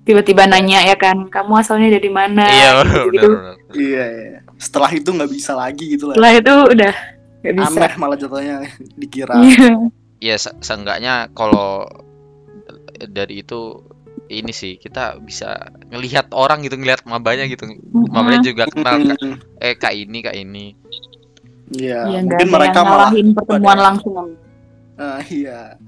tiba-tiba 0.02 0.48
nanya 0.48 0.80
ya 0.80 0.96
kan 0.96 1.28
kamu 1.28 1.60
asalnya 1.60 1.92
dari 1.92 2.08
mana 2.08 2.48
Iya, 2.48 2.70
gitu. 3.12 3.28
Iya, 3.76 4.04
iya. 4.08 4.38
Setelah 4.56 4.88
itu 4.88 5.12
nggak 5.12 5.28
bisa 5.28 5.52
lagi 5.52 5.92
gitu 5.92 6.08
lah. 6.08 6.16
Setelah 6.16 6.32
itu 6.40 6.54
udah 6.72 6.94
gak 7.44 7.54
bisa. 7.60 7.76
Aneh 7.84 7.92
malah 8.00 8.16
jatuhnya 8.16 8.64
dikira. 8.96 9.36
Iya. 9.36 9.92
ya 10.24 10.36
se- 10.40 10.56
seenggaknya 10.64 11.28
kalau 11.36 11.84
dari 12.96 13.44
itu 13.44 13.84
ini 14.32 14.50
sih 14.50 14.76
kita 14.76 15.20
bisa 15.20 15.54
ngelihat 15.88 16.32
orang 16.32 16.64
gitu 16.64 16.74
ngelihat 16.74 17.04
mabanya 17.04 17.44
gitu 17.44 17.68
mabanya 18.08 18.40
juga 18.40 18.64
kenal 18.66 18.96
Kak- 19.04 19.20
Hmm, 19.20 19.36
eh 19.58 19.74
kak 19.76 19.92
ini 19.92 20.18
kak 20.20 20.34
ini 20.34 20.66
Iya, 21.72 22.04
Iya, 22.04 22.18
nggak 22.20 22.36
mungkin 22.36 22.48
ada 22.48 22.56
mereka 22.60 22.80
malah 22.84 23.10
pertemuan 23.38 23.64
pada- 23.72 23.84
langsung. 23.88 24.36
Ah, 25.00 25.24
iya. 25.24 25.80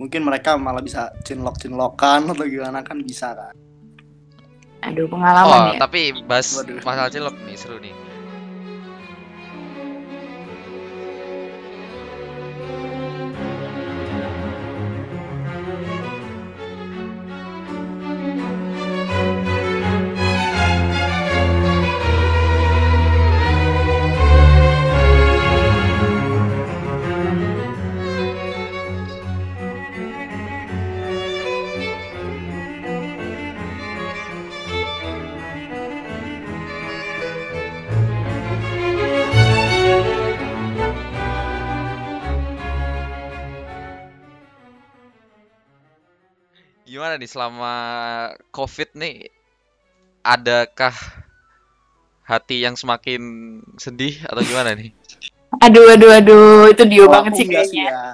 Mungkin 0.00 0.24
mereka 0.24 0.56
malah 0.56 0.80
bisa 0.80 1.12
cinlok-cinlokan 1.20 2.32
atau 2.32 2.44
gimana 2.48 2.80
kan 2.80 2.96
bisa 2.96 3.36
kan. 3.36 3.52
Aduh, 4.82 5.04
oh 5.04 5.08
pengalaman 5.12 5.76
ya. 5.76 5.84
tapi 5.84 6.16
bahas 6.24 6.56
Waduh. 6.56 6.80
masalah 6.80 7.06
cilok 7.06 7.36
nih 7.44 7.54
seru 7.54 7.76
nih 7.78 7.92
gimana 47.12 47.20
nih 47.20 47.28
selama 47.28 47.74
covid 48.56 48.88
nih 48.96 49.28
adakah 50.24 50.96
hati 52.24 52.64
yang 52.64 52.72
semakin 52.72 53.20
sedih 53.76 54.16
atau 54.24 54.40
gimana 54.40 54.72
nih 54.72 54.96
Aduh, 55.60 55.92
aduh, 55.92 56.08
aduh, 56.16 56.72
itu 56.72 56.80
Dio 56.88 57.04
Kalau 57.04 57.12
banget 57.28 57.32
sih 57.36 57.44
kayaknya. 57.44 57.84
ya. 57.92 58.04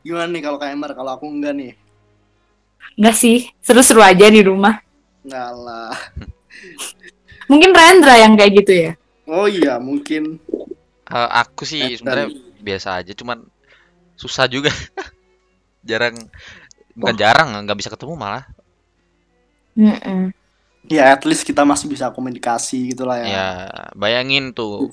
Gimana 0.00 0.32
nih 0.32 0.40
kalau 0.40 0.56
Emar? 0.64 0.96
Kalau 0.96 1.20
aku 1.20 1.28
enggak 1.28 1.52
nih. 1.52 1.72
Enggak 2.96 3.16
sih, 3.20 3.52
seru-seru 3.60 4.00
aja 4.00 4.24
di 4.32 4.40
rumah. 4.40 4.80
Enggak 5.20 5.50
lah. 5.52 5.92
Mungkin 7.44 7.76
Rendra 7.76 8.16
yang 8.16 8.32
kayak 8.40 8.52
gitu 8.64 8.72
ya. 8.72 8.90
Oh 9.28 9.44
iya, 9.44 9.76
mungkin 9.76 10.40
Eh, 11.12 11.28
aku 11.36 11.68
sih 11.68 11.92
Eh, 11.92 12.00
sebenarnya 12.00 12.32
biasa 12.64 13.04
aja 13.04 13.12
cuman 13.12 13.44
susah 14.16 14.48
juga 14.48 14.72
jarang 15.88 16.16
bukan 16.98 17.14
jarang 17.14 17.54
nggak 17.62 17.78
bisa 17.78 17.94
ketemu 17.94 18.18
malah 18.18 18.44
Mm-mm. 19.78 20.34
ya 20.90 21.14
at 21.14 21.22
least 21.22 21.46
kita 21.46 21.62
masih 21.62 21.86
bisa 21.86 22.10
komunikasi 22.10 22.90
gitu 22.92 23.06
lah 23.06 23.22
ya. 23.22 23.26
ya 23.30 23.48
bayangin 23.94 24.50
tuh 24.50 24.90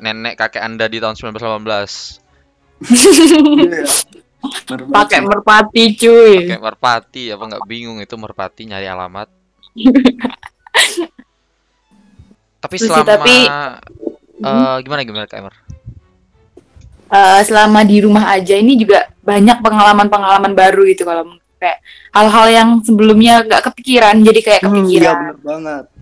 nenek 0.00 0.40
kakek 0.40 0.64
anda 0.64 0.88
di 0.88 0.96
tahun 0.96 1.14
1918 1.14 2.24
iya. 2.80 3.84
Pakai 4.86 5.26
merpati 5.26 5.98
cuy. 5.98 6.46
kayak 6.46 6.62
merpati 6.62 7.34
apa 7.34 7.44
nggak 7.50 7.66
bingung 7.66 7.98
itu 7.98 8.14
merpati 8.14 8.70
nyari 8.70 8.86
alamat 8.86 9.26
tapi 12.62 12.74
selama 12.78 13.02
tapi- 13.04 13.50
eh, 14.38 14.76
gimana 14.86 15.02
gimana 15.02 15.26
kak 15.26 15.42
Emar 15.42 15.65
Eh, 17.06 17.40
selama 17.42 17.86
di 17.86 18.02
rumah 18.02 18.26
aja 18.28 18.52
ini 18.52 18.74
juga 18.74 19.06
banyak 19.22 19.62
pengalaman-pengalaman 19.62 20.52
baru 20.52 20.82
gitu 20.86 21.06
kalau 21.06 21.22
kayak 21.56 21.78
hal-hal 22.10 22.46
yang 22.48 22.68
sebelumnya 22.82 23.46
nggak 23.46 23.62
kepikiran 23.64 24.20
jadi 24.20 24.40
kayak 24.42 24.60
Hmm, 24.60 24.74
iya 24.82 24.82
kepikiran. 24.82 25.14
bener 25.16 25.36
banget. 25.40 25.84
Dan 25.86 25.94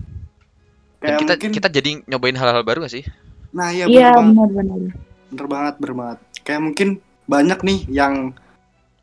Kayak 0.97 1.17
kita 1.19 1.31
mungkin 1.31 1.51
kita 1.53 1.67
jadi 1.69 1.89
nyobain 2.05 2.33
hal-hal 2.35 2.63
baru 2.63 2.79
gak 2.81 2.93
sih 2.93 3.05
nah 3.51 3.69
iya 3.69 3.85
Iya 3.85 4.11
bener 4.11 4.17
banget. 4.17 4.35
benar-benar. 4.51 4.79
Bener 5.25 5.47
banget, 5.47 5.73
bener 5.77 5.95
banget. 5.95 6.17
Kayak 6.41 6.61
mungkin 6.61 6.87
banyak 7.25 7.59
nih 7.61 7.79
yang 7.87 8.13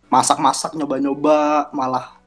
masak-masak 0.09 0.75
nyoba-nyoba 0.75 1.37
malah 1.71 2.19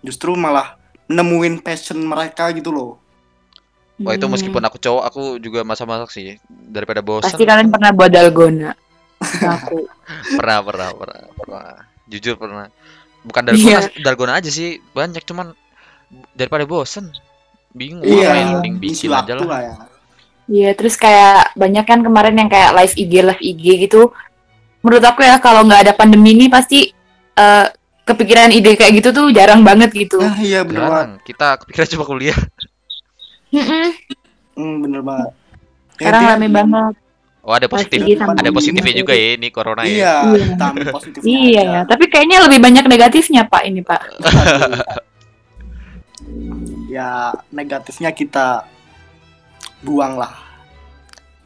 justru 0.00 0.30
malah 0.32 0.78
nemuin 1.06 1.58
passion 1.58 1.98
mereka 1.98 2.52
gitu 2.52 2.68
loh. 2.68 3.00
Wah 3.98 4.12
itu 4.12 4.22
Hmm. 4.22 4.30
meskipun 4.30 4.62
aku 4.62 4.76
cowok 4.76 5.02
aku 5.04 5.22
juga 5.36 5.64
masak-masak 5.64 6.12
sih 6.12 6.36
daripada 6.68 7.00
bosan 7.00 7.26
pasti 7.26 7.42
kalian 7.42 7.66
pernah 7.66 7.90
buat 7.90 8.10
dalgona. 8.10 8.76
Aku. 9.34 9.78
pernah 10.38 10.58
pernah 10.62 10.88
pernah 10.92 11.20
pernah 11.34 11.66
jujur 12.06 12.34
pernah 12.38 12.66
bukan 13.22 13.42
dalgona 13.42 13.80
dalgona 13.98 14.32
aja 14.38 14.48
sih 14.48 14.78
banyak 14.90 15.22
cuman 15.22 15.50
daripada 16.32 16.62
bosen 16.62 17.10
bingung 17.74 18.00
ngapain 18.00 18.62
mending 18.62 18.76
bikin 18.78 19.10
aja 19.10 19.34
lah 19.34 19.44
lah 19.44 19.60
ya. 19.60 19.74
Iya, 20.46 20.70
terus 20.78 20.94
kayak 20.94 21.58
banyak 21.58 21.82
kan 21.82 22.06
kemarin 22.06 22.38
yang 22.38 22.46
kayak 22.46 22.70
live 22.72 22.94
IG, 22.94 23.12
live 23.18 23.42
IG 23.42 23.64
gitu. 23.82 24.14
Menurut 24.78 25.02
aku 25.02 25.26
ya 25.26 25.42
kalau 25.42 25.66
nggak 25.66 25.90
ada 25.90 25.92
pandemi 25.92 26.38
ini 26.38 26.46
pasti 26.46 26.94
eh, 27.34 27.66
kepikiran 28.06 28.54
ide 28.54 28.78
kayak 28.78 29.02
gitu 29.02 29.10
tuh 29.10 29.26
jarang 29.34 29.66
banget 29.66 29.90
gitu. 29.90 30.22
Nah, 30.22 30.38
iya 30.38 30.62
banget. 30.62 30.78
jarang 30.78 31.10
kita 31.26 31.48
kepikiran 31.58 31.86
cuma 31.90 32.04
kuliah 32.06 32.38
Mm-mm. 33.50 33.86
Hmm, 34.54 34.74
bener 34.86 35.02
banget. 35.02 35.30
Ya, 35.34 35.92
Sekarang 35.98 36.22
dia- 36.22 36.30
rame 36.38 36.48
banget. 36.48 36.94
Oh 37.46 37.54
ada 37.54 37.70
positif 37.70 38.02
ada 38.18 38.50
positifnya 38.50 38.90
Iya. 38.90 39.00
juga 39.00 39.14
ya 39.14 39.28
ini 39.38 39.48
corona 39.48 39.82
ya 39.82 39.88
Iya, 39.88 40.14
Iya. 40.34 40.90
positifnya 40.90 41.30
Iya 41.30 41.62
aja. 41.62 41.62
ya, 41.62 41.80
tapi 41.86 42.04
kayaknya 42.10 42.38
lebih 42.42 42.58
banyak 42.60 42.84
negatifnya 42.84 43.42
Pak 43.46 43.62
ini 43.64 43.80
Pak. 43.80 44.00
ya 46.90 47.30
negatifnya 47.50 48.10
kita 48.10 48.66
buang 49.80 50.16
lah. 50.16 50.32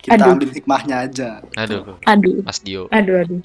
Kita 0.01 0.17
Aduh. 0.17 0.33
ambil 0.33 0.49
hikmahnya 0.49 0.97
aja. 1.05 1.45
aduh 1.55 2.01
Aduh, 2.09 2.41
Mas 2.41 2.65
Dio 2.65 2.89
aduh, 2.89 3.21
aduh. 3.21 3.41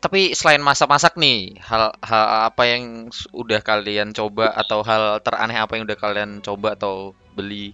tapi 0.00 0.36
selain 0.36 0.60
masak-masak 0.60 1.16
nih 1.16 1.56
hal 1.64 1.88
hal 2.04 2.24
apa 2.48 2.62
yang 2.68 3.08
udah 3.32 3.60
kalian 3.60 4.12
coba 4.12 4.52
atau 4.52 4.84
hal 4.84 5.16
teraneh 5.20 5.56
apa 5.56 5.76
yang 5.76 5.88
udah 5.88 5.96
kalian 5.96 6.30
coba 6.40 6.76
atau 6.76 7.16
beli 7.32 7.72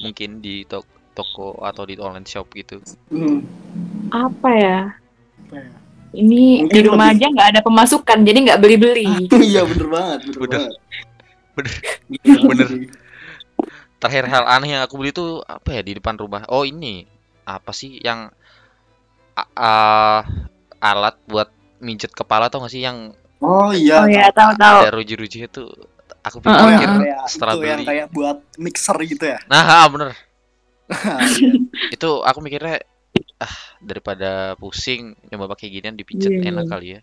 mungkin 0.00 0.40
di 0.40 0.64
to- 0.64 0.88
toko 1.16 1.56
atau 1.58 1.82
di 1.82 1.96
online 1.96 2.24
shop 2.24 2.52
gitu 2.52 2.76
Hmm. 3.08 3.40
Apa 4.08 4.48
ya? 4.52 4.80
apa 5.40 5.56
ya? 5.56 5.68
Ini 6.12 6.42
Mungkin 6.62 6.72
di 6.72 6.80
rumah 6.82 7.08
lebih- 7.08 7.18
aja 7.18 7.26
nggak 7.30 7.48
ada 7.50 7.60
pemasukan, 7.60 8.18
jadi 8.22 8.38
nggak 8.42 8.58
beli-beli. 8.58 9.08
Iya 9.48 9.64
bener 9.64 9.86
banget, 9.86 10.20
bener, 10.22 10.36
Bener. 10.36 10.60
banget. 10.60 10.74
Bener. 11.54 11.74
Bener. 12.06 12.68
Bener. 12.68 12.68
terakhir 13.96 14.24
hal 14.26 14.44
aneh 14.46 14.70
yang 14.70 14.82
aku 14.82 14.94
beli 14.94 15.08
tuh 15.10 15.40
apa 15.42 15.72
ya 15.72 15.80
di 15.80 15.92
depan 15.92 16.14
rumah 16.14 16.44
oh 16.46 16.62
ini 16.62 17.08
apa 17.42 17.72
sih 17.72 17.96
yang 17.98 18.28
a- 19.34 20.22
alat 20.78 21.16
buat 21.24 21.48
mijet 21.78 22.12
kepala 22.12 22.46
tau 22.46 22.60
gak 22.60 22.70
sih 22.70 22.80
yang 22.80 23.16
Oh 23.36 23.68
iya. 23.70 24.00
Oh 24.00 24.06
ya, 24.06 24.28
tahu-tahu. 24.30 24.76
ada 24.80 24.92
ruji-ruji 24.92 25.44
itu 25.44 25.64
aku 26.20 26.40
Heeh, 26.40 26.52
Oh, 26.54 26.68
yang 26.68 26.72
pikir 26.74 26.88
kayak 26.98 27.18
setelah 27.26 27.52
itu 27.52 27.60
yang 27.62 27.78
beli 27.78 27.86
kayak 27.86 28.06
buat 28.10 28.38
mixer 28.56 28.96
gitu 29.02 29.24
ya. 29.26 29.38
nah 29.46 29.64
ah, 29.64 29.86
bener 29.86 30.08
Iya. 30.08 30.16
itu 31.94 32.10
aku 32.20 32.38
mikirnya 32.40 32.78
ah 33.36 33.54
daripada 33.78 34.30
pusing 34.54 35.12
nyoba 35.28 35.50
pakai 35.50 35.68
ginian 35.68 35.94
dipijet 35.94 36.30
Iya, 36.30 36.50
enak 36.50 36.64
iya. 36.64 36.70
kali 36.70 36.86
ya 36.88 37.00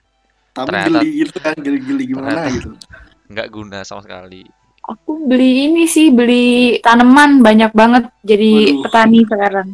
Tapi 0.54 0.67
Ternyata- 0.67 1.00
geli 1.00 1.10
gitu 1.17 1.38
kan, 1.38 1.56
geli-geli 1.58 2.04
gimana 2.06 2.28
Ternyata- 2.30 2.54
gitu. 2.54 2.69
nggak 3.32 3.48
guna 3.50 3.78
sama 3.82 4.02
sekali 4.02 4.43
Aku 4.84 5.15
beli 5.24 5.65
ini 5.65 5.88
sih, 5.88 6.12
beli 6.12 6.76
tanaman 6.78 7.39
banyak 7.39 7.72
banget 7.72 8.12
jadi 8.19 8.52
Waduh. 8.69 8.82
petani 8.84 9.19
sekarang. 9.24 9.67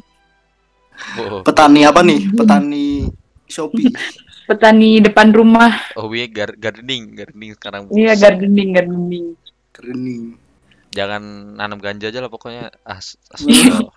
oh, 1.17 1.41
Petani 1.41 1.82
apa 1.82 2.02
nih? 2.04 2.22
Petani 2.30 3.10
Shopee. 3.43 3.89
Petani 4.50 4.98
depan 5.00 5.30
rumah. 5.30 5.74
hobinya 5.93 6.30
gar- 6.32 6.54
gardening 6.56 7.13
gardening 7.15 7.52
sekarang 7.54 7.89
Iya, 7.89 8.13
bos. 8.13 8.22
gardening, 8.22 8.69
gardening. 8.72 9.26
Kerening. 9.72 10.24
jangan 10.89 11.22
nanam 11.54 11.78
ganja 11.78 12.06
aja 12.06 12.17
lah 12.17 12.30
pokoknya 12.30 12.69
ah 12.84 12.98
s- 12.98 13.17
as- 13.30 13.41
Iya. 13.43 13.89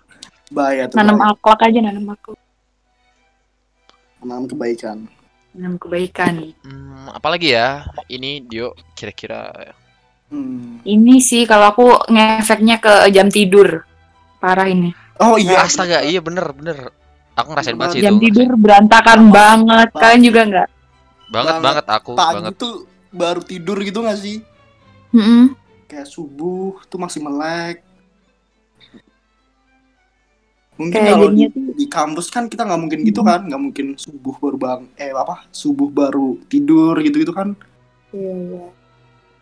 Bahaya 0.53 0.85
tuh. 0.85 0.95
Nanam 1.01 1.17
bahaya. 1.17 1.33
akhlak 1.33 1.59
aja, 1.65 1.79
nanam 1.81 2.05
akhlak. 2.13 2.39
Nanam 4.21 4.45
kebaikan. 4.45 4.97
Nanam 5.57 5.75
kebaikan. 5.81 6.33
Hmm, 6.61 7.09
apalagi 7.09 7.57
ya 7.57 7.89
ini 8.07 8.39
Dio 8.45 8.77
kira-kira 8.93 9.73
Hmm. 10.33 10.81
Ini 10.81 11.21
sih 11.21 11.45
kalau 11.45 11.69
aku 11.69 12.09
ngefeknya 12.09 12.81
ke 12.81 13.13
jam 13.13 13.29
tidur. 13.29 13.85
Parah 14.41 14.65
ini. 14.65 14.89
Oh 15.21 15.37
iya. 15.37 15.61
astaga 15.61 16.01
iya 16.01 16.25
bener 16.25 16.49
bener 16.57 16.89
aku 17.37 17.53
ngerasain 17.53 17.77
banget 17.77 18.01
sih 18.01 18.01
Jam 18.01 18.17
itu 18.17 18.33
tidur 18.33 18.57
berantakan 18.57 19.29
banget. 19.29 19.93
Kalian 19.93 20.21
juga 20.25 20.41
nggak? 20.49 20.67
banget 21.29 21.53
Banget. 21.61 21.85
aku 21.85 22.11
Pagi 22.17 22.33
banget 22.41 22.53
tuh 22.57 22.73
baru 23.13 23.41
tidur 23.45 23.77
gitu 23.85 24.01
gak 24.01 24.17
sih? 24.17 24.41
Mm-mm. 25.13 25.53
Kayak 25.85 26.09
subuh 26.09 26.81
tuh 26.89 26.97
masih 26.97 27.21
melek. 27.21 27.85
Mungkin 30.73 30.99
Kayak 30.99 31.13
kalau 31.13 31.29
di, 31.29 31.43
tuh 31.47 31.73
di 31.77 31.85
kampus 31.87 32.27
kan 32.27 32.49
kita 32.49 32.65
nggak 32.65 32.81
mungkin 32.81 32.99
gitu 33.05 33.21
kan, 33.21 33.45
nggak 33.45 33.61
mungkin 33.61 33.85
subuh 33.95 34.35
baru 34.41 34.57
bang, 34.57 34.81
eh 34.97 35.13
apa? 35.13 35.45
Subuh 35.53 35.89
baru 35.89 36.37
tidur 36.47 36.97
gitu 36.99 37.21
gitu 37.21 37.33
kan? 37.33 37.53
Iya, 38.09 38.33
iya. 38.33 38.63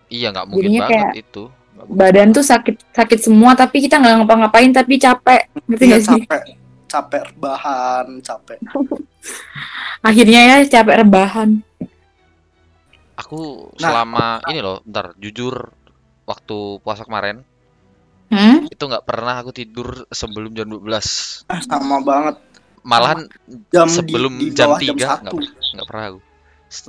iya 0.09 0.27
nggak 0.29 0.47
mungkin 0.47 0.63
Jadinya 0.67 0.81
banget 0.83 1.07
kayak 1.07 1.13
itu 1.17 1.43
badan 1.89 2.29
banget. 2.29 2.35
tuh 2.35 2.45
sakit 2.45 2.75
sakit 2.93 3.19
semua 3.19 3.51
tapi 3.55 3.81
kita 3.81 3.95
nggak 3.97 4.15
ngapa-ngapain 4.21 4.71
tapi 4.71 4.95
capek 4.95 5.41
ngerti 5.65 5.85
Iya 5.85 5.97
gak 5.97 6.03
sih 6.03 6.21
capek, 6.21 6.41
capek 6.85 7.21
rebahan, 7.31 8.07
capek. 8.21 8.59
akhirnya 10.07 10.39
ya 10.43 10.55
capek 10.67 10.95
rebahan 11.05 11.49
aku 13.13 13.69
Nah. 13.77 13.81
selama 13.81 14.25
ini 14.45 14.59
loh 14.61 14.81
bentar 14.81 15.13
jujur 15.17 15.55
waktu 16.23 16.57
puasa 16.81 17.05
kemarin 17.05 17.41
hmm? 18.31 18.57
itu 18.67 18.79
nggak 18.81 19.03
pernah 19.03 19.35
aku 19.37 19.51
tidur 19.51 20.07
sebelum 20.07 20.51
jam 20.51 20.65
12 20.65 21.45
Ah, 21.45 21.59
sama 21.59 21.99
banget. 21.99 22.35
malahan 22.81 23.29
Jam 23.69 23.85
di- 23.85 23.93
sebelum 23.93 24.33
di 24.39 24.47
jam 24.51 24.73
bawah 24.73 24.79
3 24.81 25.21
nggak 25.21 25.33
nggak 25.75 25.87
pernah 25.87 26.05
aku. 26.09 26.19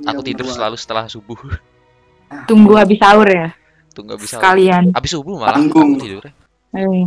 Aku 0.01 0.21
tidur 0.23 0.47
bener 0.47 0.55
selalu 0.55 0.75
setelah 0.75 1.05
subuh. 1.05 1.37
Tunggu 2.47 2.73
habis 2.73 2.97
sahur 2.97 3.27
ya? 3.27 3.51
Nggak 3.93 4.19
bisa 4.19 4.39
sekalian. 4.39 4.89
Habis 4.89 5.11
subuh 5.11 5.37
malah 5.37 5.53
Tanggung. 5.53 5.93
aku 5.93 6.01
tidurnya 6.01 6.33
eh, 6.73 7.05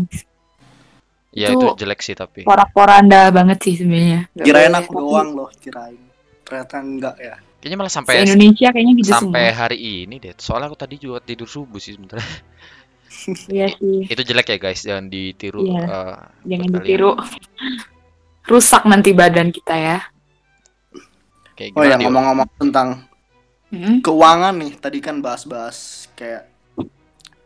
ya 1.35 1.51
Itu- 1.51 1.75
itu 1.75 1.83
jelek 1.83 2.01
sih 2.01 2.15
tapi. 2.15 2.47
porak-poranda 2.47 3.35
banget 3.35 3.59
sih 3.59 3.75
sebenarnya. 3.75 4.31
Kirain 4.33 4.71
aku 4.71 4.93
doang 4.95 5.35
loh, 5.35 5.51
kirain. 5.59 5.99
Ternyata 6.47 6.77
enggak 6.79 7.17
ya. 7.19 7.35
kayaknya 7.59 7.77
malah 7.77 7.91
se 7.91 7.99
sampai 7.99 8.23
Indonesia 8.23 8.69
kayaknya 8.71 8.93
gitu 8.95 9.11
sampai 9.11 9.45
semua. 9.51 9.59
hari 9.59 9.79
ini 10.07 10.23
deh. 10.23 10.39
Soalnya 10.39 10.71
aku 10.71 10.79
tadi 10.79 10.95
juga 10.97 11.19
tidur 11.19 11.51
subuh 11.51 11.83
sih 11.83 11.99
sebenarnya 11.99 12.23
iya 13.51 13.67
sih 13.79 14.07
itu 14.07 14.23
jelek 14.23 14.47
ya 14.55 14.59
guys 14.61 14.81
jangan 14.87 15.07
ditiru 15.11 15.67
Iya. 15.67 15.83
eh, 15.83 16.17
jangan 16.47 16.69
ditiru 16.79 17.11
rusak 18.51 18.83
nanti 18.87 19.11
badan 19.11 19.51
kita 19.51 19.75
ya 19.75 19.99
kayak 21.57 21.73
Oh 21.75 21.83
ya 21.83 21.97
ngomong-ngomong 21.99 22.49
tentang 22.61 22.89
Hmm? 23.67 23.99
keuangan 23.99 24.55
nih, 24.63 24.79
tadi 24.79 25.03
kan 25.03 25.19
bahas-bahas 25.19 26.07
kayak 26.15 26.47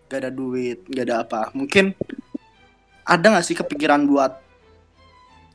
gak 0.04 0.20
ada 0.20 0.28
duit, 0.28 0.84
gak 0.84 1.08
ada 1.08 1.24
apa. 1.24 1.48
Mungkin 1.56 1.96
ada 3.08 3.24
nggak 3.24 3.46
sih 3.48 3.56
kepikiran 3.56 4.04
buat 4.04 4.36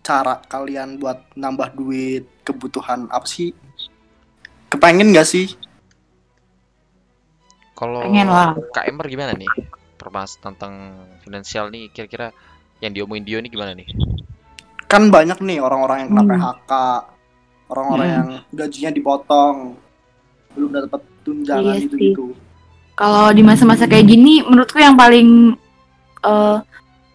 cara 0.02 0.42
kalian 0.50 0.98
buat 0.98 1.22
nambah 1.38 1.70
duit, 1.78 2.26
kebutuhan 2.42 3.06
apa 3.14 3.30
sih? 3.30 3.54
Kepengen 4.74 5.14
gak 5.14 5.30
sih? 5.30 5.54
Kalau 7.78 8.02
Ember 8.90 9.06
gimana 9.06 9.38
nih? 9.38 9.48
Permas 10.06 10.38
tentang 10.38 10.94
finansial 11.20 11.74
nih 11.74 11.90
kira-kira 11.90 12.30
yang 12.78 12.94
diomongin 12.94 13.26
Dio 13.26 13.38
nih 13.42 13.50
gimana 13.50 13.74
nih? 13.74 13.90
Kan 14.86 15.10
banyak 15.10 15.42
nih 15.42 15.58
orang-orang 15.58 16.06
yang 16.06 16.10
kena 16.14 16.22
Hmm. 16.22 16.32
PHK, 16.32 16.72
orang-orang 17.68 18.06
Hmm. 18.06 18.14
yang 18.14 18.28
gajinya 18.54 18.92
dipotong, 18.94 19.58
belum 20.54 20.70
dapat 20.70 21.02
tunjangan 21.26 21.74
Iya 21.74 21.84
gitu-gitu. 21.84 22.26
kalau 22.94 23.34
di 23.34 23.42
masa-masa 23.42 23.90
kayak 23.90 24.06
gini 24.06 24.40
menurutku 24.40 24.78
yang 24.78 24.94
paling 24.94 25.58
eh 26.22 26.58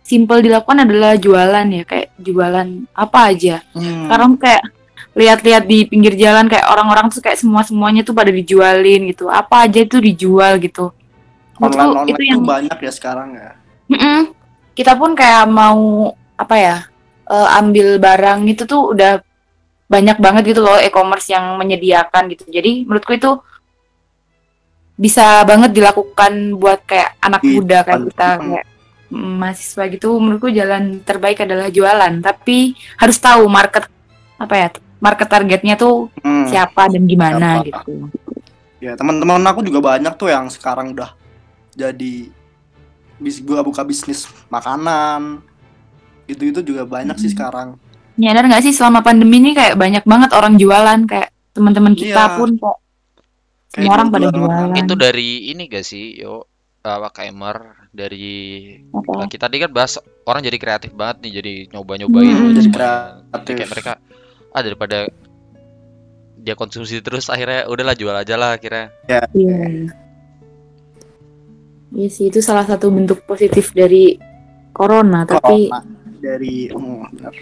simple 0.03 0.43
dilakukan 0.43 0.83
adalah 0.83 1.15
jualan 1.15 1.67
ya 1.71 1.87
kayak 1.87 2.11
jualan 2.19 2.69
apa 2.91 3.19
aja 3.31 3.63
Hmm. 3.73 4.05
sekarang 4.05 4.35
kayak 4.37 4.63
lihat-lihat 5.11 5.65
di 5.65 5.87
pinggir 5.87 6.15
jalan 6.15 6.47
kayak 6.47 6.67
orang-orang 6.67 7.07
tuh 7.09 7.19
kayak 7.19 7.39
semua 7.39 7.63
semuanya 7.63 8.03
tuh 8.03 8.13
pada 8.13 8.29
dijualin 8.29 9.07
gitu 9.07 9.27
apa 9.27 9.65
aja 9.65 9.81
itu 9.81 9.97
dijual 9.97 10.59
gitu 10.59 10.91
online 11.61 11.91
online 11.93 12.09
itu 12.11 12.23
yang 12.25 12.43
banyak 12.43 12.77
ya 12.77 12.93
sekarang 12.93 13.29
ya. 13.35 13.51
Mm-mm. 13.87 14.21
kita 14.73 14.95
pun 14.95 15.13
kayak 15.13 15.45
mau 15.45 16.09
apa 16.35 16.57
ya 16.57 16.77
eh, 17.27 17.49
ambil 17.59 17.99
barang 17.99 18.41
itu 18.47 18.65
tuh 18.65 18.91
udah 18.91 19.21
banyak 19.87 20.17
banget 20.17 20.43
gitu 20.49 20.63
loh 20.63 20.79
e-commerce 20.79 21.29
yang 21.29 21.59
menyediakan 21.59 22.31
gitu 22.31 22.47
jadi 22.47 22.87
menurutku 22.87 23.13
itu 23.13 23.31
bisa 24.95 25.43
banget 25.43 25.73
dilakukan 25.73 26.33
buat 26.55 26.85
kayak 26.85 27.17
anak 27.19 27.41
Iya, 27.43 27.53
muda 27.57 27.79
kayak 27.83 28.01
kita 28.07 28.29
kayak 28.39 28.65
mm, 29.09 29.33
mahasiswa 29.41 29.85
gitu 29.89 30.09
menurutku 30.15 30.49
jalan 30.49 31.01
terbaik 31.03 31.41
adalah 31.41 31.69
jualan 31.69 32.13
tapi 32.21 32.77
harus 32.95 33.17
tahu 33.17 33.49
market 33.49 33.89
apa 34.37 34.55
ya 34.55 34.69
market 35.01 35.27
targetnya 35.27 35.75
tuh 35.75 36.13
Hmm. 36.21 36.45
siapa 36.47 36.87
dan 36.87 37.03
gimana 37.05 37.59
Siapa. 37.59 37.83
gitu 37.83 37.93
Ya 38.81 38.97
teman-teman 38.97 39.45
aku 39.45 39.61
juga 39.61 39.93
banyak 39.93 40.17
tuh 40.17 40.33
yang 40.33 40.49
sekarang 40.49 40.97
udah 40.97 41.13
jadi 41.73 42.15
bis 43.17 43.39
gua 43.39 43.61
buka 43.61 43.83
bisnis 43.83 44.25
makanan 44.49 45.45
gitu-gitu 46.25 46.63
juga 46.65 46.83
banyak 46.85 47.17
sih 47.17 47.27
Hmm. 47.27 47.37
sekarang. 47.37 47.69
nyadar 48.15 48.45
nggak 48.45 48.63
sih 48.63 48.71
selama 48.71 49.01
pandemi 49.01 49.41
ini 49.41 49.51
kayak 49.51 49.75
banyak 49.75 50.05
banget 50.05 50.31
orang 50.31 50.55
jualan 50.55 51.01
kayak 51.05 51.33
teman-teman 51.51 51.93
kita 51.93 52.23
Iya. 52.27 52.37
pun 52.37 52.51
kok 52.55 52.77
Semua 53.71 53.93
orang 53.95 54.09
pada 54.11 54.27
jualan. 54.29 54.75
Itu 54.75 54.95
dari 54.95 55.49
ini 55.49 55.65
gak 55.65 55.87
sih, 55.87 56.19
yo 56.19 56.43
uh, 56.83 57.09
KMR 57.09 57.89
dari 57.95 58.29
Apa? 58.91 59.25
kita 59.25 59.47
tadi 59.47 59.63
kan 59.63 59.71
bahas 59.71 59.95
orang 60.27 60.43
jadi 60.43 60.59
kreatif 60.59 60.91
banget 60.91 61.23
nih, 61.23 61.33
jadi 61.39 61.53
nyoba-nyobain 61.71 62.35
Hmm. 62.35 62.55
Jadi 62.59 62.69
kreatif. 62.69 63.55
Kayak 63.55 63.71
mereka 63.71 63.93
ah 64.51 64.61
daripada 64.61 64.99
dia 66.37 66.55
konsumsi 66.55 66.99
terus 66.99 67.31
akhirnya 67.31 67.71
udahlah 67.71 67.95
jual 67.95 68.11
aja 68.13 68.35
lah 68.35 68.59
akhirnya. 68.59 68.91
Iya. 69.07 69.87
Iya 71.91 72.09
sih 72.09 72.31
itu 72.31 72.39
salah 72.39 72.63
satu 72.63 72.89
bentuk 72.89 73.27
positif 73.27 73.75
dari 73.75 74.15
corona, 74.71 75.27
tapi 75.27 75.67
Corona. 75.67 75.83
dari 76.23 76.71
oh, 76.71 77.03
benar. 77.11 77.35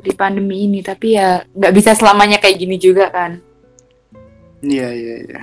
di 0.00 0.12
pandemi 0.14 0.62
ini. 0.64 0.78
Tapi 0.80 1.06
ya 1.14 1.42
nggak 1.42 1.74
bisa 1.74 1.92
selamanya 1.92 2.38
kayak 2.38 2.56
gini 2.56 2.78
juga 2.78 3.10
kan. 3.10 3.42
Iya 4.62 4.88
iya 4.94 5.14
iya. 5.26 5.40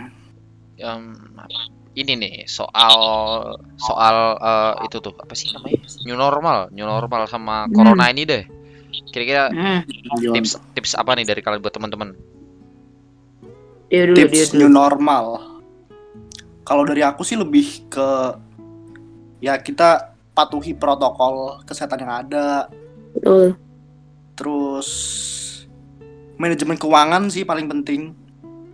Em, 0.77 1.17
ini 1.97 2.13
nih 2.15 2.33
soal 2.45 2.93
soal 3.75 4.15
eh, 4.37 4.73
itu 4.85 5.01
tuh 5.01 5.11
apa 5.17 5.33
sih 5.33 5.49
namanya 5.51 5.81
new 6.05 6.15
normal, 6.15 6.57
new 6.71 6.85
normal 6.85 7.25
sama 7.25 7.65
Hmm. 7.65 7.73
corona 7.73 8.07
ini 8.07 8.23
deh. 8.23 8.43
Kira-kira 9.11 9.51
Hmm. 9.51 9.81
Tips 10.33 10.55
tips 10.71 10.91
apa 10.95 11.17
nih 11.17 11.27
dari 11.27 11.41
kalian 11.41 11.59
buat 11.59 11.75
teman-teman? 11.75 12.15
Dia 13.89 14.07
dulu, 14.07 14.15
dia 14.15 14.27
tips 14.27 14.51
dulu. 14.53 14.59
new 14.63 14.71
normal. 14.71 15.25
Kalau 16.67 16.83
dari 16.83 16.99
aku 16.99 17.23
sih 17.23 17.39
lebih 17.39 17.87
ke 17.87 18.35
ya 19.39 19.55
kita 19.55 20.11
patuhi 20.35 20.75
protokol 20.75 21.63
kesehatan 21.63 22.03
yang 22.03 22.13
ada, 22.27 22.67
Betul. 23.15 23.55
terus 24.35 24.89
manajemen 26.35 26.75
keuangan 26.75 27.31
sih 27.31 27.47
paling 27.47 27.71
penting. 27.71 28.11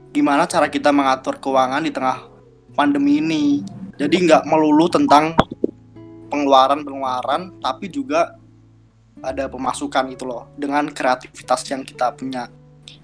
Gimana 0.10 0.50
cara 0.50 0.74
kita 0.74 0.90
mengatur 0.90 1.38
keuangan 1.38 1.86
di 1.86 1.94
tengah 1.94 2.26
pandemi 2.74 3.22
ini? 3.22 3.62
Jadi 4.02 4.26
nggak 4.26 4.50
melulu 4.50 4.90
tentang 4.90 5.38
pengeluaran-pengeluaran, 6.34 7.62
tapi 7.62 7.94
juga 7.94 8.34
ada 9.22 9.46
pemasukan 9.46 10.10
itu 10.10 10.26
loh 10.26 10.50
dengan 10.58 10.90
kreativitas 10.90 11.62
yang 11.70 11.86
kita 11.86 12.10
punya. 12.18 12.50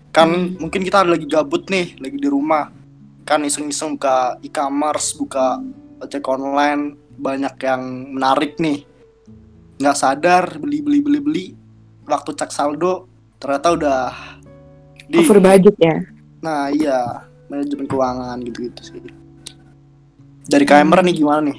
Kan 0.10 0.58
mungkin 0.58 0.82
kita 0.82 1.06
lagi 1.06 1.30
gabut 1.30 1.70
nih, 1.70 1.94
lagi 2.02 2.18
di 2.18 2.26
rumah, 2.26 2.74
kan 3.30 3.46
iseng-iseng 3.46 3.94
buka 3.94 4.42
e-commerce, 4.42 5.14
buka 5.14 5.62
ojek 6.02 6.26
online, 6.26 6.98
banyak 7.22 7.54
yang 7.62 8.10
menarik 8.10 8.58
nih. 8.58 8.82
Nggak 9.78 9.98
sadar 10.02 10.58
beli 10.58 10.82
beli 10.82 11.00
beli 11.06 11.20
beli, 11.22 11.46
waktu 12.10 12.34
cek 12.34 12.50
saldo 12.50 13.06
ternyata 13.38 13.78
udah 13.78 14.02
di 15.06 15.22
Over 15.22 15.38
budget 15.38 15.78
ya. 15.78 15.96
Nah 16.42 16.74
iya 16.74 17.30
manajemen 17.54 17.86
keuangan 17.86 18.42
gitu-gitu 18.42 18.82
sih. 18.82 18.98
Dari 20.50 20.66
KMR 20.66 21.06
nih 21.06 21.16
gimana 21.22 21.54
nih? 21.54 21.58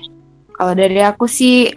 Kalau 0.51 0.75
dari 0.75 0.99
aku 0.99 1.31
sih 1.31 1.71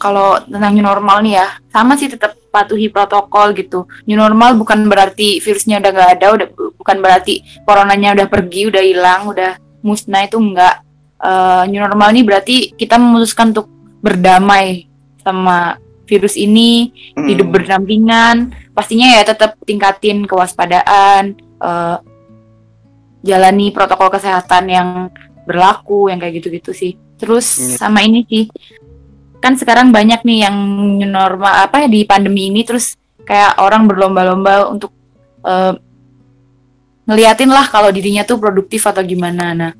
kalau 0.00 0.40
tentang 0.48 0.72
new 0.72 0.82
normal 0.82 1.20
nih 1.20 1.36
ya, 1.36 1.46
sama 1.68 1.92
sih 2.00 2.08
tetap 2.08 2.40
patuhi 2.48 2.88
protokol 2.88 3.52
gitu. 3.52 3.84
New 4.08 4.16
normal 4.16 4.56
bukan 4.56 4.88
berarti 4.88 5.38
virusnya 5.44 5.78
udah 5.78 5.90
nggak 5.92 6.10
ada, 6.18 6.26
udah 6.34 6.48
bukan 6.80 7.04
berarti 7.04 7.44
coronanya 7.68 8.16
udah 8.16 8.26
pergi, 8.32 8.72
udah 8.72 8.80
hilang, 8.80 9.28
udah 9.28 9.60
musnah 9.84 10.24
itu 10.24 10.40
enggak. 10.40 10.80
Eh, 11.20 11.62
new 11.68 11.84
normal 11.84 12.16
ini 12.16 12.24
berarti 12.24 12.72
kita 12.72 12.96
memutuskan 12.96 13.52
untuk 13.52 13.68
berdamai 14.00 14.88
sama 15.20 15.76
virus 16.08 16.34
ini, 16.34 16.90
Hmm, 17.14 17.28
hidup 17.28 17.52
berdampingan. 17.52 18.56
Pastinya 18.72 19.12
ya 19.14 19.22
tetap 19.22 19.60
tingkatin 19.68 20.24
kewaspadaan, 20.24 21.36
eh, 21.38 21.96
jalani 23.20 23.68
protokol 23.70 24.08
kesehatan 24.08 24.64
yang 24.72 24.88
berlaku, 25.44 26.08
yang 26.08 26.16
kayak 26.16 26.40
gitu-gitu 26.40 26.72
sih. 26.72 26.96
Terus 27.20 27.60
Iya. 27.60 27.76
sama 27.76 28.00
ini 28.00 28.24
sih, 28.24 28.48
kan 29.44 29.60
sekarang 29.60 29.92
banyak 29.92 30.24
nih 30.24 30.48
yang 30.48 30.56
new 30.96 31.04
normal 31.04 31.68
apa 31.68 31.84
ya 31.84 31.88
di 31.92 32.08
pandemi 32.08 32.48
ini, 32.48 32.64
terus 32.64 32.96
kayak 33.28 33.60
orang 33.60 33.84
berlomba-lomba 33.84 34.72
untuk 34.72 34.90
eh, 35.40 35.72
ngeliatin 37.10 37.50
lah 37.50 37.66
kalau 37.66 37.90
dirinya 37.90 38.22
tuh 38.22 38.38
produktif 38.38 38.86
atau 38.86 39.02
gimana. 39.02 39.50
Nah, 39.50 39.72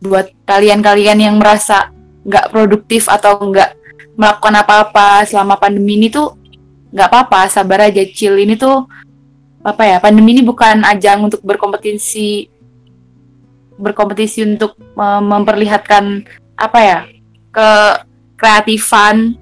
buat 0.00 0.32
kalian-kalian 0.48 1.20
yang 1.20 1.36
merasa 1.36 1.92
nggak 2.24 2.48
produktif 2.48 3.12
atau 3.12 3.36
nggak 3.36 3.76
melakukan 4.16 4.56
apa-apa 4.64 5.28
selama 5.28 5.60
pandemi 5.60 6.00
ini 6.00 6.08
tuh 6.08 6.32
nggak 6.88 7.08
apa-apa, 7.12 7.52
sabar 7.52 7.92
aja, 7.92 8.00
chill. 8.08 8.40
Ini 8.40 8.56
tuh 8.56 8.88
apa 9.60 9.84
ya? 9.84 10.00
Pandemi 10.00 10.32
ini 10.32 10.40
bukan 10.40 10.80
ajang 10.88 11.28
untuk 11.28 11.44
berkompetisi 11.44 12.48
berkompetisi 13.76 14.56
untuk 14.56 14.74
memperlihatkan 14.96 16.24
apa 16.56 16.80
ya? 16.80 17.00
ke 17.48 17.70
kreatifan, 18.38 19.34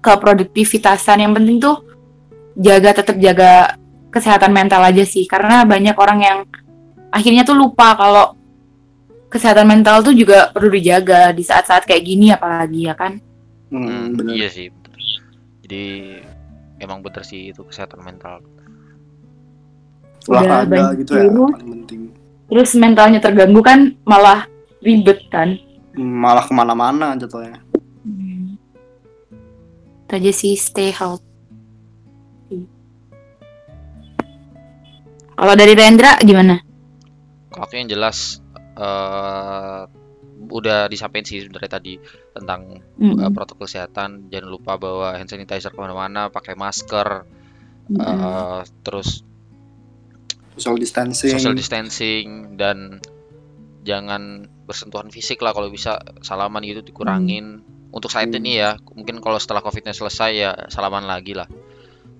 ke 0.00 0.12
produktivitasan. 0.16 1.20
Yang 1.20 1.32
penting 1.36 1.56
tuh 1.60 1.76
jaga 2.56 2.90
tetap 2.96 3.16
jaga 3.20 3.76
kesehatan 4.10 4.50
mental 4.50 4.82
aja 4.82 5.02
sih 5.02 5.24
karena 5.24 5.62
banyak 5.62 5.94
orang 5.94 6.18
yang 6.20 6.38
akhirnya 7.08 7.42
tuh 7.42 7.54
lupa 7.54 7.94
kalau 7.94 8.34
kesehatan 9.26 9.64
mental 9.64 10.02
tuh 10.02 10.10
juga 10.10 10.50
perlu 10.50 10.70
dijaga 10.70 11.30
di 11.30 11.40
saat-saat 11.40 11.86
kayak 11.86 12.02
gini 12.02 12.30
apalagi 12.30 12.86
ya 12.86 12.94
kan 12.94 13.22
Hmm, 13.70 13.86
Hmm, 13.86 14.18
bener. 14.18 14.34
iya 14.34 14.48
sih. 14.50 14.66
bener. 14.66 14.98
Jadi 15.62 15.82
emang 16.78 16.98
bener 17.00 17.22
sih 17.22 17.54
itu 17.54 17.62
kesehatan 17.62 18.02
mental. 18.02 18.42
Udah 20.26 20.66
banyak 20.66 21.00
gitu 21.00 21.14
ya 21.14 21.30
paling 21.30 21.70
penting. 21.78 22.00
terus 22.50 22.74
mentalnya 22.74 23.22
terganggu 23.22 23.62
kan 23.62 23.94
malah 24.02 24.50
ribet 24.82 25.22
kan 25.30 25.54
Hmm, 25.90 26.18
Malah 26.18 26.42
ke 26.42 26.50
mana-mana 26.50 27.14
jatuhnya. 27.14 27.62
itu 30.02 30.12
aja 30.12 30.32
sih 30.34 30.54
stay 30.54 30.90
healthy 30.90 31.22
kalau 35.40 35.54
dari 35.60 35.74
Rendra 35.80 36.12
gimana 36.28 36.54
Kalau 37.50 37.62
aku 37.66 37.74
yang 37.78 37.90
jelas 37.90 38.18
eh 38.80 39.82
udah 40.58 40.78
disampaikan 40.92 41.26
sih 41.30 41.38
sebenarnya 41.44 41.72
tadi 41.78 41.94
tentang 42.36 42.60
Mm-mm. 43.00 43.20
eh, 43.20 43.30
protokol 43.34 43.66
kesehatan. 43.68 44.10
Jangan 44.32 44.48
lupa 44.54 44.72
bawa 44.84 45.08
hand 45.18 45.30
sanitizer 45.30 45.70
ke 45.74 45.80
mana-mana, 45.84 46.22
pakai 46.36 46.54
masker, 46.58 47.08
Mm-mm. 47.90 48.40
eh, 48.48 48.60
terus 48.86 49.08
Social 50.56 50.78
distancing. 50.78 51.32
social 51.32 51.54
distancing 51.56 52.56
dan 52.60 53.00
jangan 53.88 54.22
bersentuhan 54.68 55.08
fisik 55.14 55.40
lah 55.44 55.52
kalau 55.56 55.68
bisa 55.72 56.00
salaman 56.22 56.62
gitu 56.66 56.82
dikurangin. 56.84 57.64
Untuk 57.90 58.10
saat 58.12 58.30
Hmm. 58.30 58.38
ini 58.38 58.60
ya, 58.62 58.78
mungkin 58.94 59.18
kalau 59.24 59.38
setelah 59.42 59.62
covidnya 59.66 59.94
selesai 59.96 60.30
ya 60.34 60.50
salaman 60.70 61.04
lagi 61.08 61.34
lah. 61.38 61.48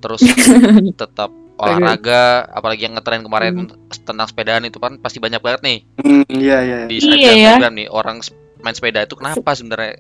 Terus 0.03 0.25
tetap 1.01 1.31
olahraga, 1.61 2.23
apalagi 2.49 2.83
yang 2.83 2.95
ngetren 2.95 3.21
kemarin 3.21 3.69
tentang 4.01 4.25
sepedaan 4.25 4.65
itu 4.65 4.77
kan 4.77 4.97
pasti 4.97 5.19
banyak 5.19 5.39
banget 5.39 5.61
nih 5.61 5.79
Hmm, 5.99 6.25
iya 6.31 6.59
iya. 6.61 6.79
di 6.85 6.97
Iya, 6.97 7.03
snapgram 7.03 7.21
ya. 7.21 7.37
Instagram 7.37 7.73
nih 7.75 7.89
orang 7.89 8.17
main 8.59 8.75
sepeda 8.75 9.01
itu 9.01 9.15
kenapa 9.15 9.51
sebenarnya? 9.53 9.95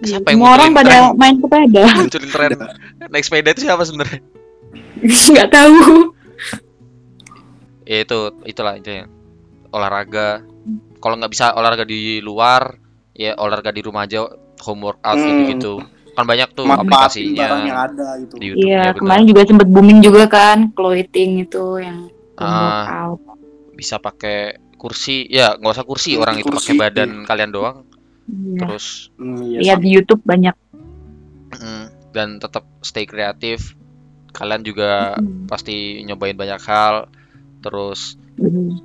Siapa 0.00 0.26
yang 0.28 0.38
semua 0.38 0.50
orang 0.54 0.70
pada 0.72 0.88
tren, 0.88 1.02
main 1.14 1.34
sepeda 1.36 1.82
munculin 1.98 2.30
tren 2.30 2.50
naik 3.06 3.24
sepeda 3.24 3.48
itu 3.50 3.62
siapa 3.62 3.82
sebenarnya? 3.82 4.20
nggak 5.30 5.48
tahu 5.50 5.78
Ya 7.82 7.98
itu 8.00 8.18
itulah 8.44 8.78
itu 8.78 9.02
olahraga. 9.68 10.46
Kalau 10.96 11.14
nggak 11.16 11.32
bisa 11.32 11.50
olahraga 11.50 11.82
di 11.82 12.20
luar, 12.20 12.76
ya 13.12 13.34
olahraga 13.34 13.72
di 13.72 13.82
rumah 13.82 14.04
aja, 14.04 14.30
home 14.60 14.84
workout 14.84 15.16
Hmm. 15.16 15.26
gitu-gitu. 15.26 15.82
Kan 16.20 16.28
banyak 16.28 16.48
tuh 16.52 16.64
Manfaatin 16.64 17.32
barang 17.32 17.62
yang 17.64 17.72
aplikasinya 17.72 17.76
ada 17.80 18.08
gitu. 18.20 18.34
di 18.36 18.44
YouTube 18.46 18.60
iya 18.62 18.80
ya 18.82 18.92
kemarin 18.92 19.24
juga 19.24 19.40
sempet 19.42 19.68
booming 19.68 19.98
juga 20.00 20.22
kan 20.26 20.58
clothing 20.70 21.30
itu 21.40 21.64
yang 21.76 21.98
workout 22.36 23.20
bisa 23.72 23.96
pakai 23.96 24.38
kursi, 24.76 25.24
ya 25.26 25.56
nggak 25.56 25.72
usah 25.74 25.84
kursi, 25.84 26.12
Kursi, 26.12 26.20
orang 26.20 26.36
itu 26.36 26.48
pakai 26.48 26.72
kursi. 26.72 26.76
badan 26.78 27.10
kalian 27.24 27.50
doang. 27.50 27.76
Iya. 28.24 28.58
Terus 28.60 29.12
Hmm, 29.14 29.40
iya, 29.42 29.58
lihat 29.60 29.76
sama. 29.76 29.84
di 29.84 29.88
YouTube 29.90 30.22
banyak 30.22 30.56
mm, 31.50 31.84
dan 32.10 32.28
tetap 32.36 32.64
stay 32.80 33.04
kreatif. 33.04 33.76
Kalian 34.30 34.62
juga 34.62 35.16
Hmm. 35.16 35.44
pasti 35.44 36.00
nyobain 36.00 36.32
banyak 36.32 36.60
hal. 36.60 37.08
Terus 37.60 38.16
Hmm. 38.36 38.76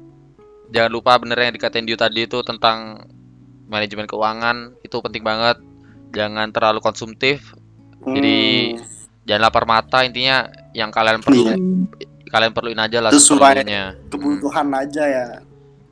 jangan 0.67 0.91
lupa 0.91 1.15
bener 1.15 1.37
yang 1.41 1.53
dikatain 1.53 1.83
Dio 1.83 1.95
tadi 1.95 2.23
itu 2.23 2.39
tentang 2.41 3.07
manajemen 3.65 4.03
keuangan 4.03 4.75
itu 4.81 4.95
penting 4.97 5.21
banget. 5.21 5.59
Jangan 6.15 6.47
terlalu 6.55 6.79
konsumtif, 6.79 7.51
Hmm, 8.01 8.15
jadi- 8.15 8.79
jangan 9.27 9.41
lapar 9.51 9.67
mata. 9.67 10.07
Intinya 10.07 10.47
yang 10.71 10.89
kalian 10.89 11.19
perlu 11.19 11.51
Iya. 11.51 11.57
kalian 12.25 12.51
perluin 12.51 12.79
aja 12.79 12.99
lah 12.99 13.11
Sesuai 13.11 13.63
seperlunya. 13.63 13.83
Hmm, 13.95 14.09
kebutuhan 14.11 14.67
aja 14.75 15.03
ya. 15.03 15.25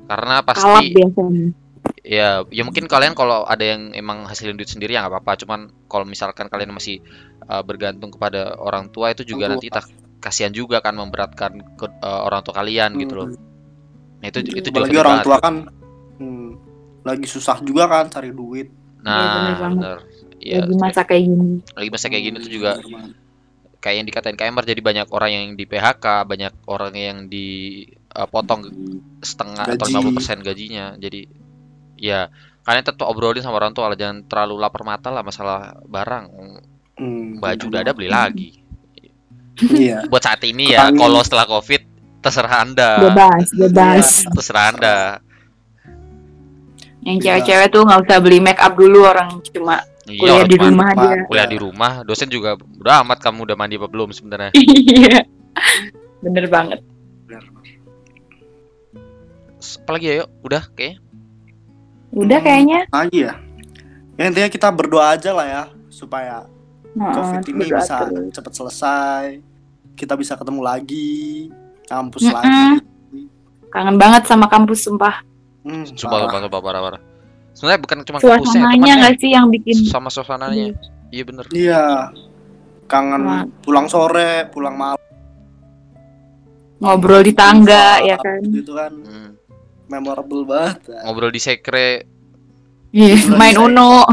Karena 0.07 0.43
pasti 0.43 0.91
biasanya 0.91 1.55
ya 2.03 2.43
ya 2.51 2.63
mungkin 2.67 2.87
kalian 2.87 3.15
kalau 3.15 3.47
ada 3.47 3.63
yang 3.63 3.95
emang 3.95 4.27
hasilin 4.27 4.59
duit 4.59 4.67
sendiri 4.67 4.95
ya 4.95 5.03
nggak 5.03 5.13
apa-apa. 5.19 5.39
Cuman 5.39 5.59
kalau 5.87 6.03
misalkan 6.03 6.51
kalian 6.51 6.75
masih 6.75 6.99
uh, 7.47 7.63
bergantung 7.63 8.11
kepada 8.11 8.59
orang 8.59 8.91
tua 8.91 9.11
itu 9.15 9.23
juga 9.23 9.47
Orang 9.47 9.59
nanti 9.59 9.67
tak 9.71 9.87
kasihan 10.19 10.51
juga 10.51 10.79
kan 10.79 10.95
memberatkan 10.95 11.59
ke 11.75 11.85
uh, 12.03 12.21
orang 12.27 12.43
tua 12.43 12.55
kalian 12.59 12.95
gitu 12.99 13.13
loh. 13.15 13.27
Hmm. 13.31 13.39
Nah 14.19 14.27
itu 14.31 14.39
itu 14.51 14.67
juga 14.71 14.99
orang 15.03 15.19
tua 15.23 15.37
kan 15.39 15.55
hmm, 16.19 16.49
lagi 17.03 17.27
susah 17.27 17.59
juga 17.63 17.87
kan 17.87 18.07
cari 18.11 18.31
duit. 18.31 18.67
Nah, 19.03 19.19
bener 19.19 19.55
banget. 19.59 19.79
bener. 19.79 19.97
Iya, 20.43 20.59
Lagi 20.61 20.75
masa 20.75 21.01
kayak 21.01 21.23
gini. 21.23 21.63
lagi 21.71 21.89
masa 21.89 22.05
kayak 22.07 22.23
gini 22.25 22.37
tuh 22.37 22.51
juga 22.51 22.71
Bener 22.75 22.91
banget. 22.91 23.13
kayak 23.79 23.95
yang 23.95 24.07
dikatain 24.07 24.35
KMR 24.35 24.65
jadi 24.65 24.81
banyak 24.81 25.07
orang 25.09 25.31
yang 25.31 25.45
di 25.53 25.63
PHK, 25.63 26.05
banyak 26.23 26.53
orang 26.65 26.93
yang 26.93 27.17
dipotong 27.27 28.61
setengah 29.19 29.65
atau 29.69 29.87
Gaji. 29.87 30.19
50% 30.19 30.39
gajinya. 30.41 30.85
Jadi 30.95 31.21
ya 31.95 32.27
kalian 32.61 32.79
tetap 32.81 33.03
obrolin 33.03 33.39
sama 33.39 33.55
orang 33.57 33.71
tua 33.71 33.87
lah 33.87 33.95
jangan 33.95 34.23
terlalu 34.23 34.55
lapar 34.57 34.83
mata 34.83 35.07
lah 35.07 35.19
masalah 35.19 35.79
barang. 35.83 36.25
Hmm, 36.93 37.39
Baju 37.39 37.63
udah 37.65 37.81
ada 37.81 37.91
beli 37.91 38.07
lagi. 38.07 38.49
Iya. 39.59 40.03
Buat 40.11 40.23
saat 40.23 40.43
ini 40.43 40.71
ya, 40.71 40.87
kalau 40.89 41.19
setelah 41.19 41.43
Covid 41.45 41.81
terserah 42.19 42.63
Anda. 42.63 42.89
Bebas, 43.03 43.47
bebas. 43.53 44.07
Terserah 44.31 44.65
Anda. 44.71 44.97
Yang 47.03 47.17
cewek-cewek 47.21 47.67
tuh 47.67 47.81
nggak 47.83 47.99
usah 48.01 48.19
beli 48.19 48.39
make 48.39 48.59
up 48.59 48.73
dulu 48.73 49.03
orang 49.03 49.43
cuma 49.51 49.75
Iya, 49.75 49.92
kuliah 50.05 50.35
orang 50.35 50.47
di 50.47 50.57
rumah 50.57 50.87
depan. 50.89 51.05
aja. 51.05 51.23
kuliah 51.25 51.47
di 51.47 51.57
rumah, 51.57 51.91
dosen 52.03 52.27
juga 52.27 52.49
udah 52.55 52.95
amat 53.01 53.19
kamu 53.19 53.39
udah 53.43 53.55
mandi 53.55 53.75
apa 53.75 53.87
belum 53.87 54.09
sebenarnya. 54.09 54.51
Iya. 54.59 55.23
Bener 56.19 56.45
banget. 56.47 56.79
Bener 57.23 57.43
banget. 57.45 57.75
Apalagi 59.79 60.05
ya, 60.05 60.15
yuk, 60.17 60.29
udah 60.41 60.63
kayaknya. 60.69 60.99
Udah 62.11 62.37
Hmm. 62.37 62.45
kayaknya. 62.45 62.79
Lagi 62.89 63.19
ya. 63.21 63.33
Ya 64.13 64.23
intinya 64.23 64.45
kita 64.47 64.67
berdoa 64.69 65.07
aja 65.11 65.31
lah 65.31 65.45
ya 65.45 65.63
supaya 65.89 66.45
Heeh, 66.91 67.13
COVID 67.13 67.43
ini 67.47 67.63
bisa 67.65 67.97
terus. 68.05 68.29
cepat 68.31 68.53
selesai. 68.53 69.25
Kita 69.93 70.13
bisa 70.13 70.33
ketemu 70.33 70.61
lagi, 70.61 71.49
kampus 71.83 72.21
Mm-mm. 72.23 72.35
lagi. 72.35 72.61
Kangen 73.67 73.97
banget 73.97 74.23
sama 74.25 74.45
kampus 74.45 74.83
sumpah. 74.83 75.25
Hmm, 75.63 75.87
Sumpah, 75.87 76.21
sumpah, 76.21 76.39
sumpah, 76.39 76.61
parah, 76.61 76.81
parah. 76.83 77.01
Sebenarnya 77.53 77.81
bukan 77.85 77.97
cuma 78.03 78.17
kampusnya, 78.17 78.61
Suasananya 78.65 78.93
nggak 78.97 79.15
sih 79.21 79.29
yang 79.29 79.47
bikin 79.53 79.77
sama 79.85 80.09
suasananya. 80.09 80.73
Iya 81.13 81.23
bener. 81.29 81.45
Iya. 81.53 81.85
Kangen 82.89 83.23
Wah. 83.25 83.43
pulang 83.61 83.87
sore, 83.87 84.49
pulang 84.49 84.75
malam. 84.77 85.01
ngobrol 86.83 87.23
di 87.23 87.31
tangga 87.31 88.03
Saat 88.03 88.09
ya 88.11 88.17
kan. 88.19 88.41
Gitu 88.43 88.71
kan. 88.75 88.91
Hmm. 88.91 89.31
Memorable 89.87 90.43
banget. 90.43 90.91
Ngobrol 91.07 91.31
di 91.31 91.39
sekre, 91.39 92.03
Iya, 92.93 93.17
main. 93.33 93.57
Uno. 93.57 94.05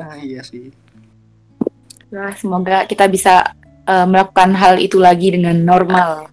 Ah, 0.00 0.16
iya 0.16 0.40
sih. 0.40 0.72
Wah, 2.08 2.32
semoga 2.32 2.88
kita 2.88 3.04
bisa 3.12 3.52
eh, 3.84 4.06
melakukan 4.08 4.56
hal 4.56 4.80
itu 4.80 4.96
lagi 4.96 5.36
dengan 5.36 5.60
normal. 5.60 6.32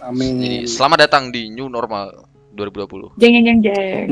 Amin. 0.00 0.40
Jadi 0.40 0.58
selamat 0.64 0.98
datang 1.04 1.28
di 1.28 1.52
New 1.52 1.68
Normal 1.68 2.24
2020. 2.56 3.20
Jeng 3.20 3.32
jeng 3.36 3.44
jeng 3.44 3.60
jeng. 3.60 4.08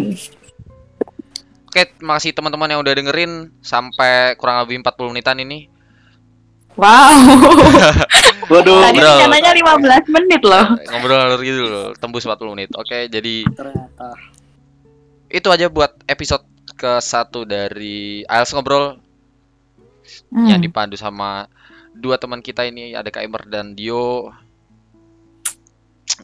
Oke, 1.78 1.94
makasih 2.02 2.34
teman-teman 2.34 2.74
yang 2.74 2.82
udah 2.82 2.90
dengerin 2.90 3.54
sampai 3.62 4.34
kurang 4.34 4.66
lebih 4.66 4.82
40 4.82 5.14
menitan 5.14 5.38
ini. 5.38 5.70
Wow. 6.74 7.22
Waduh, 8.50 8.82
Tadi 8.82 8.98
bro. 8.98 9.06
rencananya 9.06 9.52
15 9.54 10.10
menit 10.10 10.42
loh. 10.42 10.74
Ngobrol 10.74 11.14
ngalur 11.22 11.40
gitu 11.46 11.62
loh, 11.70 11.86
tembus 11.94 12.26
40 12.26 12.54
menit. 12.58 12.74
Oke, 12.74 13.06
jadi 13.06 13.46
ternyata. 13.46 14.10
itu 15.30 15.46
aja 15.54 15.70
buat 15.70 15.94
episode 16.10 16.42
ke 16.74 16.98
satu 16.98 17.46
dari 17.46 18.26
IELTS 18.26 18.58
Ngobrol 18.58 18.98
Hmm. 20.34 20.50
yang 20.50 20.58
dipandu 20.58 20.98
sama 20.98 21.46
dua 21.94 22.18
teman 22.18 22.42
kita 22.42 22.66
ini 22.66 22.90
ada 22.90 23.06
Kak 23.06 23.22
Emer 23.22 23.44
dan 23.46 23.78
Dio 23.78 24.34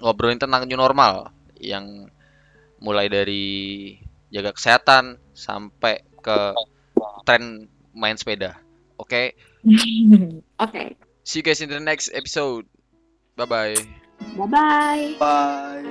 ngobrolin 0.03 0.41
tentang 0.41 0.67
new 0.67 0.75
normal 0.75 1.31
yang 1.61 2.09
mulai 2.81 3.13
dari 3.13 3.93
jaga 4.35 4.51
kesehatan 4.51 5.23
sampai 5.31 6.03
ke 6.19 6.39
tren 7.23 7.71
main 7.95 8.19
sepeda. 8.19 8.59
Oke, 8.99 9.39
Oke. 10.65 10.83
see 11.23 11.39
you 11.41 11.47
guys 11.47 11.63
in 11.63 11.71
the 11.71 11.79
next 11.79 12.11
episode. 12.11 12.67
Bye 13.39 13.47
bye. 13.47 13.79
Bye 14.35 14.51
bye. 14.51 15.07
Bye. 15.19 15.87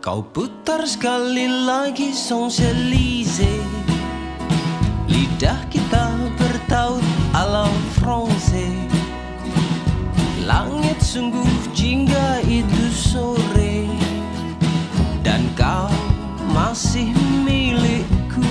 Kau 0.00 0.22
putar 0.22 0.86
sekali 0.86 1.50
lagi 1.66 2.14
Champs-Élysées 2.14 3.58
Lidah 5.10 5.58
kita 5.66 5.95
sungguh 11.16 11.72
jingga 11.72 12.44
itu 12.44 12.92
sore. 12.92 13.88
Dan 15.24 15.48
kau 15.56 15.88
masih 16.52 17.08
milikku. 17.40 18.44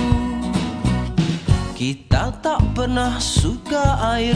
Kita 1.78 2.34
tak 2.42 2.58
pernah 2.74 3.22
suka 3.22 4.02
air 4.18 4.34